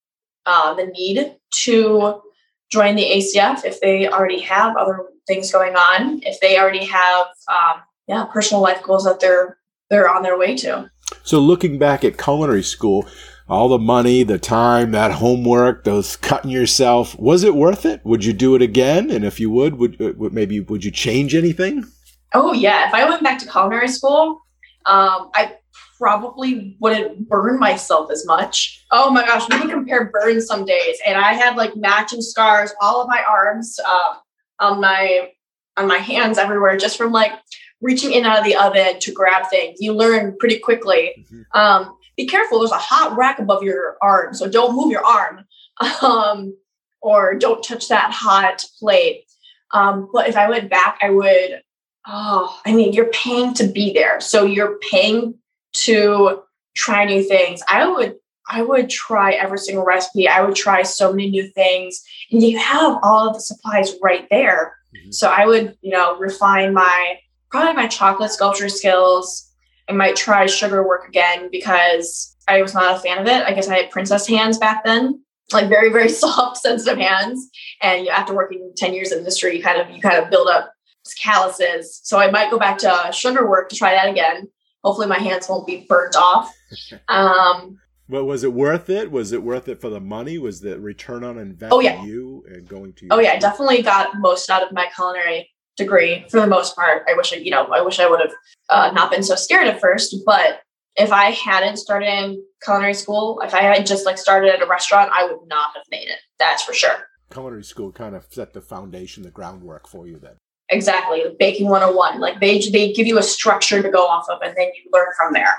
[0.46, 2.22] uh, the need to
[2.70, 7.26] join the ACF if they already have other things going on, if they already have
[7.48, 9.58] um, yeah personal life goals that they're
[9.90, 10.90] they're on their way to.
[11.22, 13.06] So looking back at culinary school,
[13.48, 17.18] all the money, the time, that homework, those cutting yourself.
[17.18, 18.00] Was it worth it?
[18.04, 19.10] Would you do it again?
[19.10, 21.84] And if you would, would, uh, would maybe would you change anything?
[22.32, 24.40] Oh yeah, if I went back to culinary school,
[24.86, 25.56] um, I
[26.00, 28.84] probably wouldn't burn myself as much.
[28.90, 32.72] Oh my gosh, we would compare burns some days, and I had like matching scars
[32.80, 34.14] all of my arms, uh,
[34.58, 35.30] on my
[35.76, 37.32] on my hands everywhere, just from like
[37.80, 39.78] reaching in out of the oven to grab things.
[39.80, 41.26] You learn pretty quickly.
[41.30, 41.58] Mm-hmm.
[41.58, 42.58] Um, be careful.
[42.58, 45.44] There's a hot rack above your arm, so don't move your arm,
[46.02, 46.56] um,
[47.02, 49.24] or don't touch that hot plate.
[49.72, 51.62] Um, but if I went back, I would.
[52.06, 55.34] Oh, I mean, you're paying to be there, so you're paying
[55.72, 56.42] to
[56.74, 57.62] try new things.
[57.68, 58.16] I would.
[58.52, 60.26] I would try every single recipe.
[60.26, 62.02] I would try so many new things,
[62.32, 64.74] and you have all of the supplies right there.
[64.96, 65.12] Mm-hmm.
[65.12, 67.18] So I would, you know, refine my
[67.48, 69.50] probably my chocolate sculpture skills
[69.90, 73.44] I might try sugar work again because I was not a fan of it.
[73.44, 77.50] I guess I had princess hands back then, like very, very soft, sensitive hands.
[77.82, 80.30] And you, after working 10 years in the industry, you kind of, you kind of
[80.30, 80.72] build up
[81.20, 82.00] calluses.
[82.04, 84.48] So I might go back to sugar work to try that again.
[84.82, 86.54] Hopefully my hands won't be burnt off.
[87.08, 89.10] Um, but was it worth it?
[89.10, 90.36] Was it worth it for the money?
[90.38, 92.02] Was the return on investment oh, yeah.
[92.02, 93.08] you and going to?
[93.10, 97.04] Oh yeah, I definitely got most out of my culinary degree for the most part.
[97.08, 98.32] I wish I, you know, I wish I would have
[98.68, 100.14] uh, not been so scared at first.
[100.26, 100.60] But
[100.96, 104.66] if I hadn't started in culinary school, if I had just like started at a
[104.66, 106.18] restaurant, I would not have made it.
[106.38, 107.06] That's for sure.
[107.30, 110.34] Culinary school kind of set the foundation, the groundwork for you then.
[110.70, 112.20] Exactly, baking 101.
[112.20, 115.08] Like they they give you a structure to go off of, and then you learn
[115.16, 115.56] from there.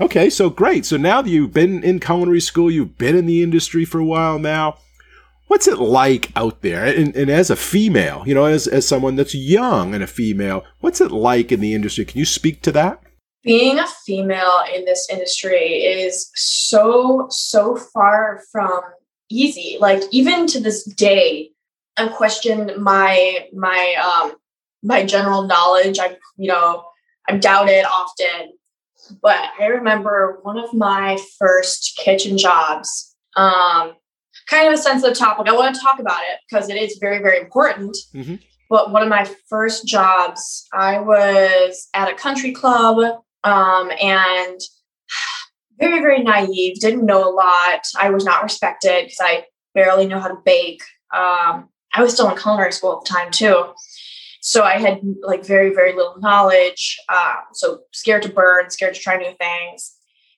[0.00, 0.84] Okay, so great.
[0.84, 4.04] So now that you've been in culinary school, you've been in the industry for a
[4.04, 4.78] while now.
[5.46, 6.84] What's it like out there?
[6.84, 10.64] And, and, as a female, you know, as, as someone that's young and a female,
[10.80, 12.06] what's it like in the industry?
[12.06, 13.02] Can you speak to that?
[13.44, 18.80] Being a female in this industry is so, so far from
[19.30, 19.76] easy.
[19.78, 21.50] Like even to this day,
[21.96, 24.34] I question my my um
[24.84, 25.98] my general knowledge.
[25.98, 26.84] I'm, you know,
[27.28, 28.52] I'm doubted often.
[29.22, 33.14] But I remember one of my first kitchen jobs.
[33.36, 33.94] Um,
[34.48, 35.48] kind of a sensitive topic.
[35.48, 37.96] I want to talk about it because it is very, very important.
[38.14, 38.36] Mm-hmm.
[38.70, 42.98] But one of my first jobs, I was at a country club
[43.44, 44.60] um, and
[45.78, 47.82] very, very naive, didn't know a lot.
[47.98, 50.82] I was not respected because I barely know how to bake.
[51.12, 53.72] Um, I was still in culinary school at the time, too.
[54.46, 57.00] So I had like very, very little knowledge.
[57.08, 59.96] Uh, so scared to burn, scared to try new things.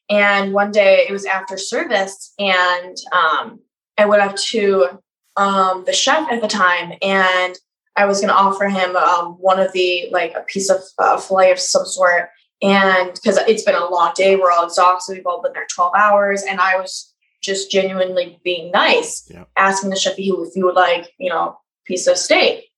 [0.09, 3.59] And one day it was after service, and um,
[3.99, 5.01] I went up to
[5.37, 7.59] um, the chef at the time and
[7.97, 11.19] I was going to offer him um, one of the, like a piece of uh,
[11.19, 12.29] filet of some sort.
[12.63, 15.17] And because it's been a long day, we're all exhausted.
[15.17, 16.45] We've all been there 12 hours.
[16.45, 19.45] And I was just genuinely being nice, yeah.
[19.57, 22.71] asking the chef if he would like, you know, piece of steak.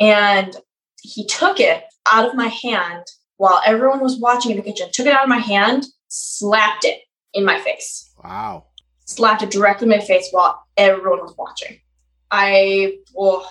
[0.00, 0.56] And
[1.02, 3.04] he took it out of my hand
[3.36, 7.00] while everyone was watching in the kitchen, took it out of my hand, slapped it
[7.32, 8.12] in my face.
[8.22, 8.64] Wow
[9.10, 11.80] slapped it directly in my face while everyone was watching.
[12.30, 13.50] I well,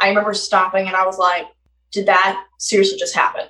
[0.00, 1.46] I remember stopping and I was like,
[1.92, 3.46] did that seriously just happen?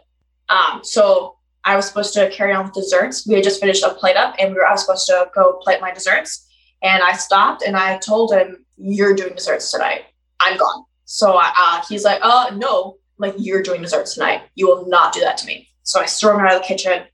[0.48, 3.26] Um, so I was supposed to carry on with desserts.
[3.26, 5.58] We had just finished a plate up and we were I was supposed to go
[5.62, 6.46] plate my desserts.
[6.82, 10.02] And I stopped and I told him, You're doing desserts tonight.
[10.40, 10.84] I'm gone.
[11.10, 14.42] So uh, he's like, Uh, no, like you're doing desserts tonight.
[14.56, 15.68] You will not do that to me.
[15.82, 17.04] So I stormed out of the kitchen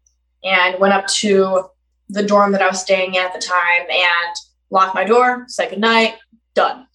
[0.42, 1.66] and went up to
[2.08, 4.34] the dorm that I was staying at the time and
[4.70, 6.16] locked my door, said goodnight,
[6.54, 6.88] done.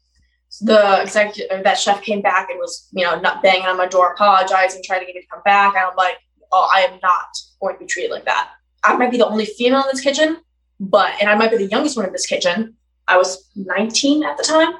[0.49, 3.87] So the executive, that chef came back and was, you know, not banging on my
[3.87, 5.75] door, apologizing, trying to get me to come back.
[5.75, 6.17] And I'm like,
[6.51, 7.27] oh, I am not
[7.61, 8.51] going to be treated like that.
[8.83, 10.41] I might be the only female in this kitchen,
[10.81, 12.75] but, and I might be the youngest one in this kitchen.
[13.07, 14.73] I was 19 at the time.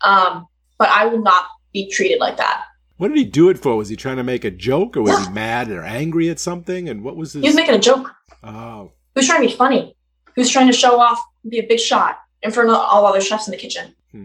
[0.00, 0.48] Um,
[0.84, 2.62] but I will not be treated like that.
[2.98, 3.74] What did he do it for?
[3.74, 6.90] Was he trying to make a joke or was he mad or angry at something?
[6.90, 7.40] And what was his?
[7.40, 8.12] He was making a joke.
[8.42, 8.92] Oh.
[9.14, 9.96] Who's trying to be funny?
[10.36, 11.18] Who's trying to show off,
[11.48, 13.94] be a big shot in front of all other chefs in the kitchen?
[14.12, 14.24] Hmm.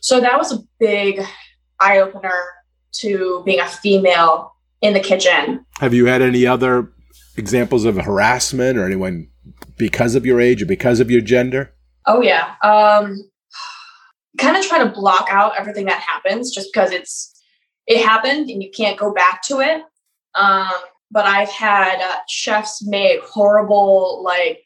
[0.00, 1.20] So that was a big
[1.78, 2.40] eye opener
[3.00, 5.66] to being a female in the kitchen.
[5.80, 6.90] Have you had any other
[7.36, 9.28] examples of harassment or anyone
[9.76, 11.74] because of your age or because of your gender?
[12.06, 12.54] Oh yeah.
[12.62, 13.27] Um,
[14.36, 17.34] kind of try to block out everything that happens just because it's
[17.86, 19.82] it happened and you can't go back to it.
[20.34, 20.72] Um,
[21.10, 24.62] but I've had uh, chefs make horrible, like,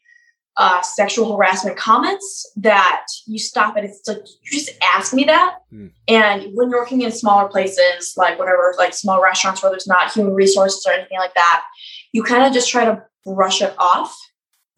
[0.55, 5.55] uh, sexual harassment comments that you stop and it's like you just ask me that
[5.73, 5.89] mm.
[6.07, 10.11] and when you're working in smaller places like whatever like small restaurants where there's not
[10.11, 11.63] human resources or anything like that
[12.11, 14.15] you kind of just try to brush it off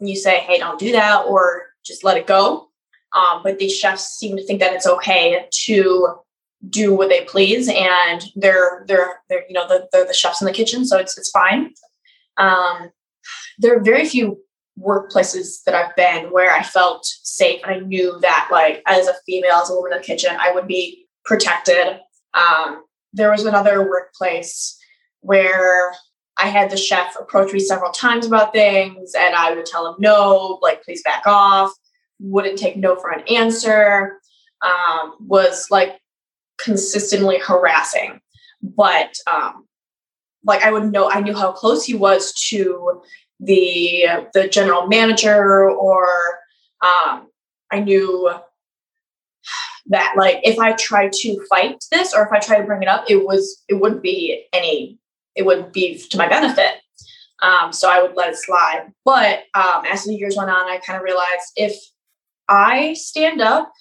[0.00, 2.68] and you say hey don't do that or just let it go
[3.16, 6.14] um, but these chefs seem to think that it's okay to
[6.68, 10.46] do what they please and they're they're they're you know the, they're the chefs in
[10.46, 11.72] the kitchen so it's it's fine.
[12.36, 12.90] Um,
[13.58, 14.38] there are very few
[14.78, 19.14] workplaces that i've been where i felt safe and i knew that like as a
[19.24, 21.98] female as a woman in the kitchen i would be protected.
[22.34, 24.78] Um, there was another workplace
[25.20, 25.92] where
[26.36, 29.94] i had the chef approach me several times about things and i would tell him
[29.98, 31.72] no like please back off
[32.18, 34.20] wouldn't take no for an answer
[34.62, 36.00] um, was like
[36.58, 38.20] consistently harassing.
[38.62, 39.66] But um,
[40.44, 43.02] like I would know, I knew how close he was to
[43.40, 46.08] the the general manager, or
[46.82, 47.28] um,
[47.70, 48.30] I knew
[49.88, 52.88] that like if I tried to fight this or if I tried to bring it
[52.88, 54.98] up, it was it wouldn't be any
[55.34, 56.80] it wouldn't be to my benefit.
[57.42, 58.90] Um, so I would let it slide.
[59.04, 61.76] But um, as the years went on, I kind of realized if
[62.48, 63.72] I stand up,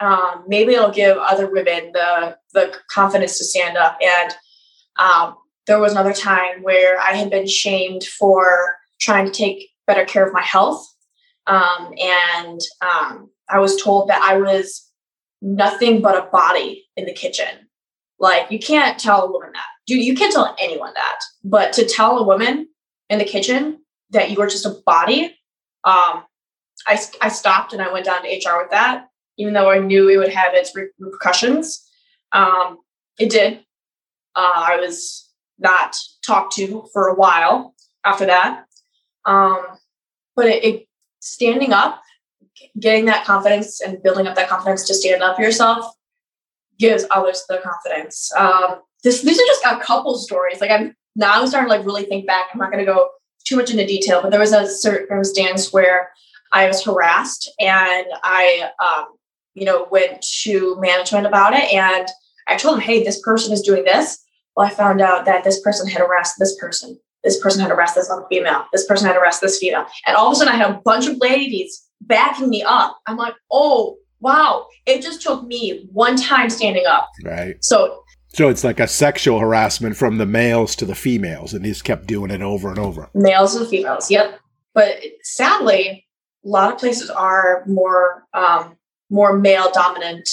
[0.00, 3.98] um, maybe it'll give other women the the confidence to stand up.
[4.02, 4.34] And
[4.98, 5.36] um,
[5.66, 10.26] there was another time where I had been shamed for trying to take better care
[10.26, 10.86] of my health,
[11.46, 14.90] um, and um, I was told that I was
[15.42, 17.68] nothing but a body in the kitchen.
[18.18, 20.04] Like you can't tell a woman that, dude.
[20.04, 22.68] You can't tell anyone that, but to tell a woman
[23.08, 23.80] in the kitchen
[24.10, 25.36] that you are just a body,
[25.84, 26.24] um,
[26.86, 30.08] I I stopped and I went down to HR with that, even though I knew
[30.08, 31.86] it would have its repercussions.
[32.32, 32.78] Um,
[33.18, 33.60] it did.
[34.34, 35.28] Uh, I was
[35.58, 37.74] not talked to for a while
[38.04, 38.64] after that.
[39.26, 39.60] Um,
[40.34, 40.88] but it, it,
[41.20, 42.00] standing up,
[42.78, 45.84] getting that confidence and building up that confidence to stand up for yourself
[46.78, 48.32] gives others the confidence.
[48.36, 50.60] Um, this, these are just a couple stories.
[50.60, 52.46] Like I'm now I'm starting to like really think back.
[52.52, 53.10] I'm not going to go
[53.44, 56.10] too much into detail, but there was a circumstance where
[56.52, 59.06] I was harassed and I, um,
[59.54, 62.06] you know, went to management about it and
[62.48, 64.18] I told them, hey, this person is doing this.
[64.56, 66.98] Well, I found out that this person had harassed this person.
[67.22, 68.64] This person had harassed this other female.
[68.72, 69.86] This person had harassed this female.
[70.06, 72.98] And all of a sudden, I had a bunch of ladies backing me up.
[73.06, 74.66] I'm like, oh, wow.
[74.86, 77.08] It just took me one time standing up.
[77.24, 77.62] Right.
[77.62, 81.82] So, so it's like a sexual harassment from the males to the females, and he's
[81.82, 83.10] kept doing it over and over.
[83.14, 84.38] Males and females, yep.
[84.72, 86.06] But sadly,
[86.44, 88.76] a lot of places are more um,
[89.10, 90.28] more male dominant,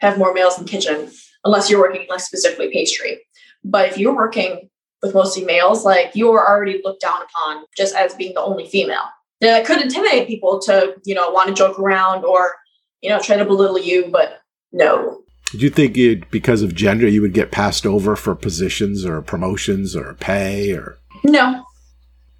[0.00, 1.10] have more males in the kitchen,
[1.44, 3.20] unless you're working like specifically pastry.
[3.64, 4.70] But if you're working
[5.02, 8.68] with mostly males, like you are already looked down upon just as being the only
[8.68, 9.04] female.
[9.40, 12.54] That could intimidate people to, you know, want to joke around or,
[13.00, 14.40] you know, try to belittle you, but
[14.70, 15.22] no.
[15.50, 19.20] Do you think it because of gender you would get passed over for positions or
[19.20, 21.64] promotions or pay or No.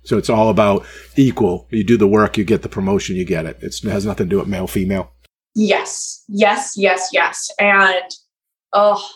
[0.04, 0.84] So it's all about
[1.16, 1.68] equal.
[1.70, 3.58] You do the work, you get the promotion, you get it.
[3.60, 5.12] It's, it has nothing to do with male female.
[5.54, 6.24] Yes.
[6.28, 7.50] Yes, yes, yes.
[7.58, 8.10] And
[8.72, 9.06] oh,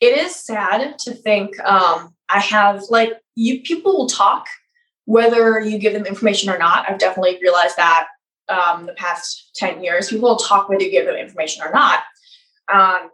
[0.00, 4.46] it is sad to think um, I have like you people will talk
[5.04, 6.88] whether you give them information or not.
[6.88, 8.06] I've definitely realized that
[8.48, 10.08] um, the past 10 years.
[10.08, 12.00] People will talk whether you give them information or not.
[12.72, 13.10] Um,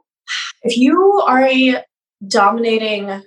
[0.63, 1.83] if you are a
[2.27, 3.23] dominating,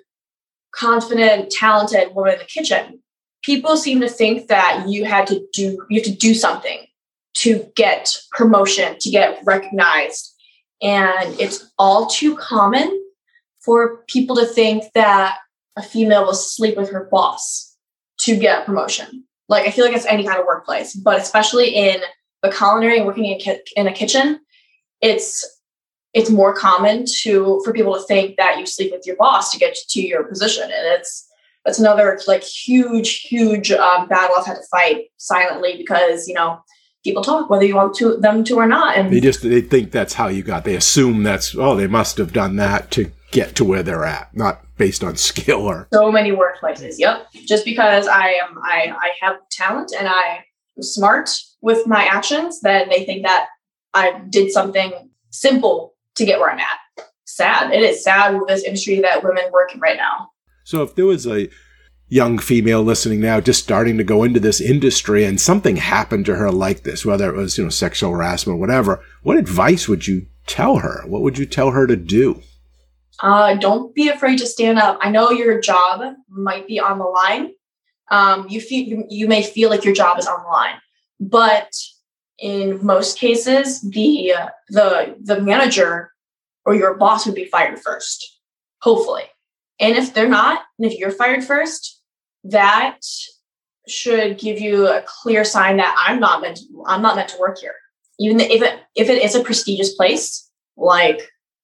[0.74, 3.01] confident, talented woman in the kitchen,
[3.43, 6.85] people seem to think that you had to do you have to do something
[7.33, 10.35] to get promotion, to get recognized.
[10.81, 13.01] And it's all too common
[13.61, 15.37] for people to think that
[15.77, 17.75] a female will sleep with her boss
[18.19, 19.23] to get a promotion.
[19.47, 22.01] Like I feel like it's any kind of workplace, but especially in
[22.41, 24.39] the culinary and working in, ki- in a kitchen,
[25.01, 25.59] it's
[26.13, 29.57] it's more common to for people to think that you sleep with your boss to
[29.57, 31.27] get to your position, and it's
[31.66, 36.59] that's another like huge huge um, battle I've had to fight silently because you know
[37.03, 39.91] people talk whether you want to them to or not, and they just they think
[39.91, 40.64] that's how you got.
[40.64, 44.36] They assume that's oh they must have done that to get to where they're at,
[44.36, 46.95] not based on skill or so many workplaces.
[46.97, 47.28] Yep.
[47.47, 50.43] Just because I am I I have talent and I
[50.78, 51.30] am smart
[51.62, 53.47] with my actions, then they think that
[53.93, 54.93] I did something
[55.30, 57.05] simple to get where I'm at.
[57.26, 57.72] Sad.
[57.72, 60.30] It is sad with this industry that women work in right now.
[60.64, 61.49] So if there was a
[62.07, 66.36] young female listening now just starting to go into this industry and something happened to
[66.36, 70.07] her like this, whether it was, you know, sexual harassment or whatever, what advice would
[70.07, 71.03] you tell her?
[71.07, 72.41] What would you tell her to do?
[73.22, 74.97] Uh, don't be afraid to stand up.
[75.01, 77.51] I know your job might be on the line.
[78.09, 80.76] Um, you feel you, you may feel like your job is on the line,
[81.20, 81.72] but
[82.39, 84.34] in most cases, the
[84.70, 86.12] the the manager
[86.66, 88.39] or your boss would be fired first,
[88.82, 89.24] hopefully.
[89.82, 92.01] And if they're not, and if you're fired first,
[92.45, 92.99] that
[93.88, 97.39] should give you a clear sign that I'm not meant to, I'm not meant to
[97.39, 97.75] work here.
[98.19, 101.19] Even if it if it is a prestigious place like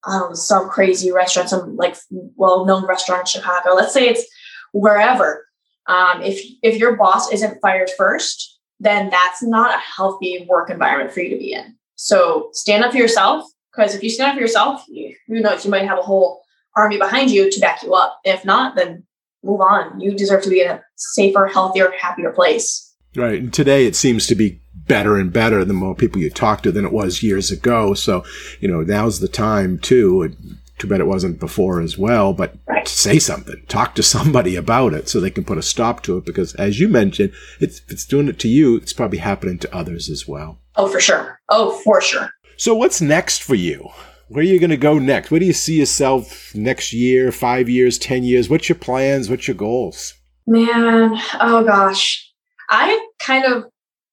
[0.06, 3.76] um, some crazy restaurant, some like well-known restaurant in Chicago.
[3.76, 4.26] Let's say it's
[4.74, 5.46] wherever.
[5.88, 11.14] Um, if if your boss isn't fired first, then that's not a healthy work environment
[11.14, 11.76] for you to be in.
[11.96, 15.66] So stand up for yourself, because if you stand up for yourself, you, who knows,
[15.66, 16.42] you might have a whole
[16.78, 18.20] army behind you to back you up.
[18.24, 19.04] If not, then
[19.44, 20.00] move on.
[20.00, 22.96] You deserve to be in a safer, healthier, happier place.
[23.16, 23.42] Right.
[23.42, 26.72] And today it seems to be better and better the more people you talk to
[26.72, 27.94] than it was years ago.
[27.94, 28.24] So,
[28.60, 30.36] you know, now's the time too.
[30.78, 32.88] Too bad it wasn't before as well, but right.
[32.88, 36.26] say something, talk to somebody about it so they can put a stop to it.
[36.26, 39.76] Because as you mentioned, it's, if it's doing it to you, it's probably happening to
[39.76, 40.60] others as well.
[40.76, 41.40] Oh, for sure.
[41.50, 42.30] Oh, for sure.
[42.58, 43.90] So what's next for you?
[44.30, 45.32] Where are you going to go next?
[45.32, 48.50] Where do you see yourself next year, five years, 10 years?
[48.50, 49.30] What's your plans?
[49.30, 50.14] What's your goals?
[50.46, 52.30] Man, oh gosh.
[52.70, 53.66] I kind of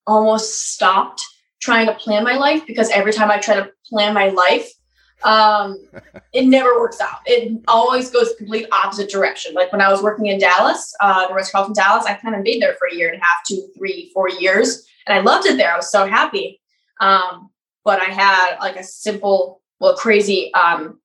[0.06, 1.22] almost stopped
[1.60, 4.70] trying to plan my life because every time I try to plan my life,
[5.24, 5.78] um,
[6.32, 7.20] it never works out.
[7.26, 9.54] It always goes complete opposite direction.
[9.54, 12.42] Like when I was working in Dallas, uh, the Ritz Carlton Dallas, I kind of
[12.42, 15.46] made there for a year and a half, two, three, four years, and I loved
[15.46, 15.72] it there.
[15.72, 16.60] I was so happy.
[17.00, 17.50] Um,
[17.84, 20.98] but I had like a simple, well, crazy um,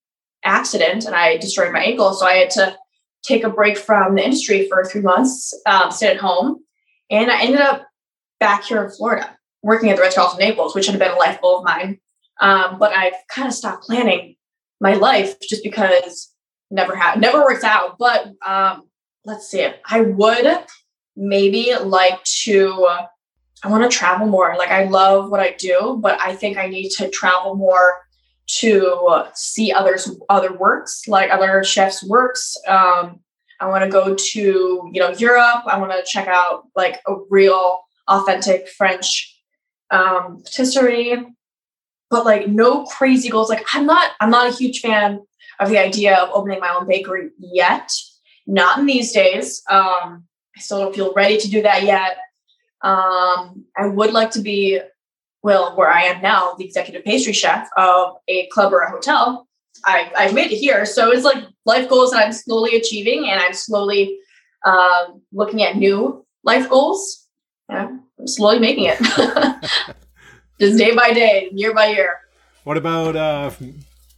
[0.46, 2.78] accident, and I destroyed my ankle, so I had to
[3.24, 6.64] take a break from the industry for three months, um, sit at home,
[7.12, 7.86] and I ended up
[8.40, 11.42] back here in Florida working at the Ritz Carlton Naples, which had been a life
[11.42, 12.00] goal of mine.
[12.40, 14.38] Um, but I've kind of stopped planning
[14.80, 16.34] my life just because
[16.72, 17.98] never had never worked out.
[18.00, 18.84] But um,
[19.26, 20.48] let's see, I would
[21.18, 22.88] maybe like to.
[23.62, 24.56] I want to travel more.
[24.58, 27.98] Like I love what I do, but I think I need to travel more
[28.50, 32.58] to see others other works, like other chefs' works.
[32.68, 33.20] Um,
[33.60, 34.40] I want to go to
[34.92, 35.64] you know Europe.
[35.68, 39.38] I want to check out like a real authentic French
[39.92, 41.26] um, patisserie,
[42.10, 43.50] but like no crazy goals.
[43.50, 45.20] Like I'm not I'm not a huge fan
[45.60, 47.92] of the idea of opening my own bakery yet.
[48.48, 49.62] Not in these days.
[49.70, 50.26] Um,
[50.58, 52.18] I still don't feel ready to do that yet.
[52.82, 54.80] Um, I would like to be
[55.44, 59.48] well, where I am now, the executive pastry chef of a club or a hotel,
[59.86, 60.86] I, I've made it here.
[60.86, 64.18] So it's like life goals that I'm slowly achieving, and I'm slowly
[64.66, 67.28] uh, looking at new life goals.
[67.70, 67.88] Yeah,
[68.20, 69.00] I'm slowly making it,
[70.60, 72.20] just day by day, year by year.
[72.64, 73.52] What about uh,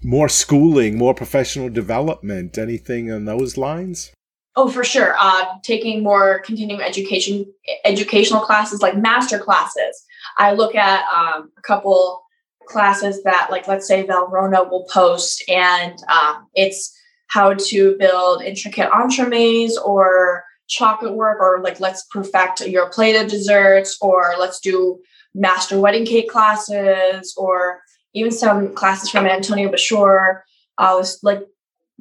[0.03, 2.57] more schooling, more professional development?
[2.57, 4.11] Anything on those lines?
[4.55, 5.15] Oh, for sure.
[5.17, 7.45] Uh, taking more continuing education,
[7.85, 10.03] educational classes like master classes.
[10.41, 12.23] I look at um, a couple
[12.65, 16.79] classes that, like, let's say Valrhona will post, and um, it's
[17.27, 23.97] how to build intricate entremets or chocolate work, or like let's perfect your plated desserts,
[24.01, 24.99] or let's do
[25.35, 27.81] master wedding cake classes, or
[28.13, 30.41] even some classes from Antonio Bachour.
[30.77, 31.41] I was like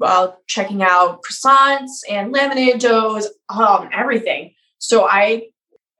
[0.01, 4.55] uh, checking out croissants and laminated doughs, um, everything.
[4.79, 5.50] So I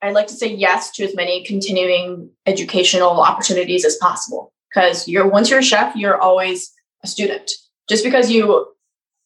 [0.03, 5.29] I like to say yes to as many continuing educational opportunities as possible because you're
[5.29, 6.73] once you're a chef, you're always
[7.05, 7.51] a student.
[7.89, 8.67] Just because you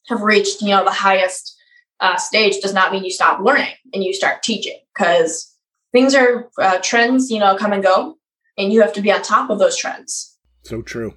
[0.07, 1.55] have reached you know the highest
[1.99, 5.55] uh, stage does not mean you stop learning and you start teaching because
[5.91, 8.17] things are uh, trends you know come and go
[8.57, 10.37] and you have to be on top of those trends.
[10.63, 11.15] So true.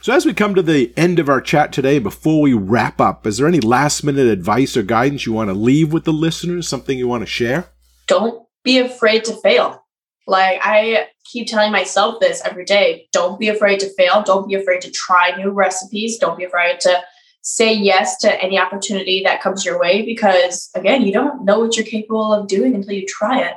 [0.00, 3.26] So, as we come to the end of our chat today, before we wrap up,
[3.26, 6.66] is there any last minute advice or guidance you want to leave with the listeners?
[6.66, 7.66] Something you want to share?
[8.08, 9.84] Don't be afraid to fail.
[10.26, 14.22] Like, I keep telling myself this every day don't be afraid to fail.
[14.22, 16.18] Don't be afraid to try new recipes.
[16.18, 17.02] Don't be afraid to
[17.42, 21.76] say yes to any opportunity that comes your way because, again, you don't know what
[21.76, 23.54] you're capable of doing until you try it.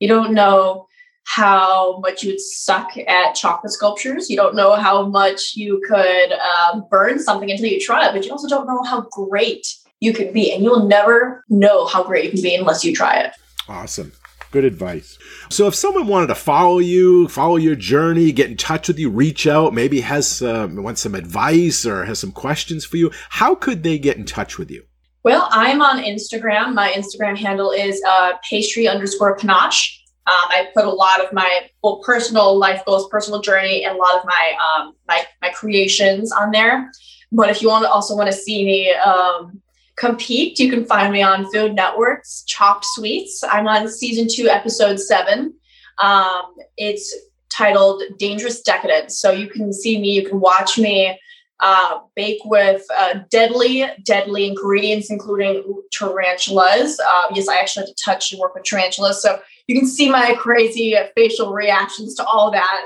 [0.00, 0.86] You don't know
[1.24, 4.28] how much you would suck at chocolate sculptures.
[4.28, 8.26] You don't know how much you could um, burn something until you try it, but
[8.26, 9.66] you also don't know how great
[10.00, 10.52] you can be.
[10.52, 13.32] And you'll never know how great you can be unless you try it.
[13.68, 14.12] Awesome.
[14.52, 15.18] Good advice.
[15.48, 19.08] So, if someone wanted to follow you, follow your journey, get in touch with you,
[19.08, 23.54] reach out, maybe has uh, wants some advice or has some questions for you, how
[23.54, 24.84] could they get in touch with you?
[25.24, 26.74] Well, I'm on Instagram.
[26.74, 29.98] My Instagram handle is uh, pastry underscore panache.
[30.26, 33.98] Um, I put a lot of my well personal life goals, personal journey, and a
[33.98, 36.90] lot of my um, my my creations on there.
[37.32, 39.62] But if you want to also want to see me um,
[39.96, 43.42] compete, you can find me on Food Network's Chopped Sweets.
[43.44, 45.54] I'm on season two, episode seven.
[45.98, 47.14] Um, it's
[47.50, 49.18] titled Dangerous Decadence.
[49.18, 51.18] So you can see me, you can watch me
[51.60, 55.62] uh, bake with uh, deadly, deadly ingredients, including
[55.92, 56.98] tarantulas.
[56.98, 59.22] Uh, yes, I actually had to touch and work with tarantulas.
[59.22, 62.82] So you can see my crazy facial reactions to all that.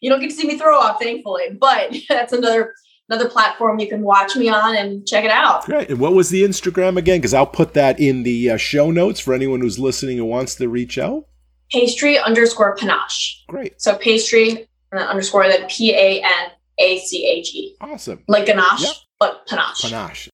[0.00, 2.74] You don't get to see me throw up, thankfully, but that's another
[3.08, 5.64] another platform you can watch me on and check it out.
[5.64, 5.90] Great.
[5.90, 7.18] And what was the Instagram again?
[7.18, 10.54] Because I'll put that in the uh, show notes for anyone who's listening and wants
[10.56, 11.26] to reach out.
[11.70, 13.44] Pastry underscore panache.
[13.48, 13.80] Great.
[13.80, 17.76] So pastry and then underscore then P A N A C H E.
[17.80, 18.22] Awesome.
[18.28, 18.94] Like ganache, yep.
[19.18, 19.82] but panache.
[19.82, 20.28] Panache.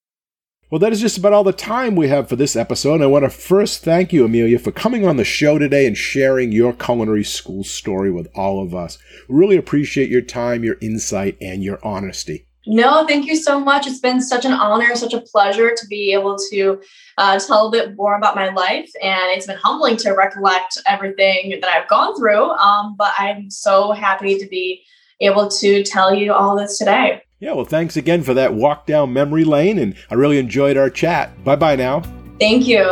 [0.70, 3.02] Well, that is just about all the time we have for this episode.
[3.02, 6.52] I want to first thank you, Amelia, for coming on the show today and sharing
[6.52, 8.96] your culinary school story with all of us.
[9.28, 12.46] We really appreciate your time, your insight, and your honesty.
[12.72, 13.88] No, thank you so much.
[13.88, 16.80] It's been such an honor, such a pleasure to be able to
[17.18, 18.88] uh, tell a bit more about my life.
[19.02, 22.50] And it's been humbling to recollect everything that I've gone through.
[22.50, 24.84] Um, but I'm so happy to be
[25.18, 27.24] able to tell you all this today.
[27.40, 30.90] Yeah, well, thanks again for that walk down memory lane, and I really enjoyed our
[30.90, 31.42] chat.
[31.42, 32.02] Bye bye now.
[32.38, 32.86] Thank you.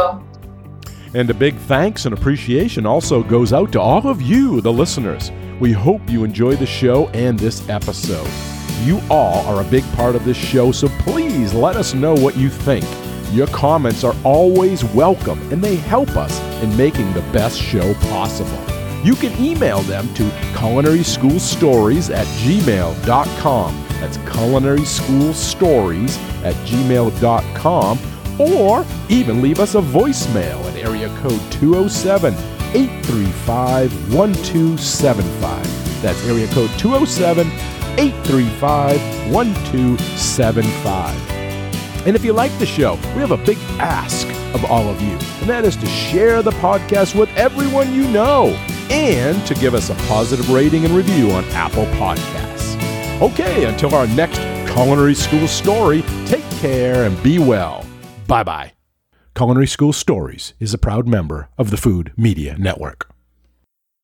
[1.14, 5.30] And a big thanks and appreciation also goes out to all of you, the listeners.
[5.60, 8.57] We hope you enjoy the show and this episode.
[8.82, 12.36] You all are a big part of this show, so please let us know what
[12.36, 12.84] you think.
[13.32, 18.58] Your comments are always welcome and they help us in making the best show possible.
[19.04, 20.22] You can email them to
[20.54, 23.86] culinaryschoolstories at gmail.com.
[24.00, 27.98] That's culinaryschoolstories at gmail.com.
[28.40, 32.34] Or even leave us a voicemail at area code 207
[32.74, 36.02] 835 1275.
[36.02, 37.50] That's area code 207
[37.98, 42.06] 835 1275.
[42.06, 45.12] And if you like the show, we have a big ask of all of you,
[45.40, 48.56] and that is to share the podcast with everyone you know
[48.88, 52.76] and to give us a positive rating and review on Apple Podcasts.
[53.20, 54.38] Okay, until our next
[54.72, 57.84] Culinary School story, take care and be well.
[58.26, 58.72] Bye bye.
[59.34, 63.10] Culinary School Stories is a proud member of the Food Media Network.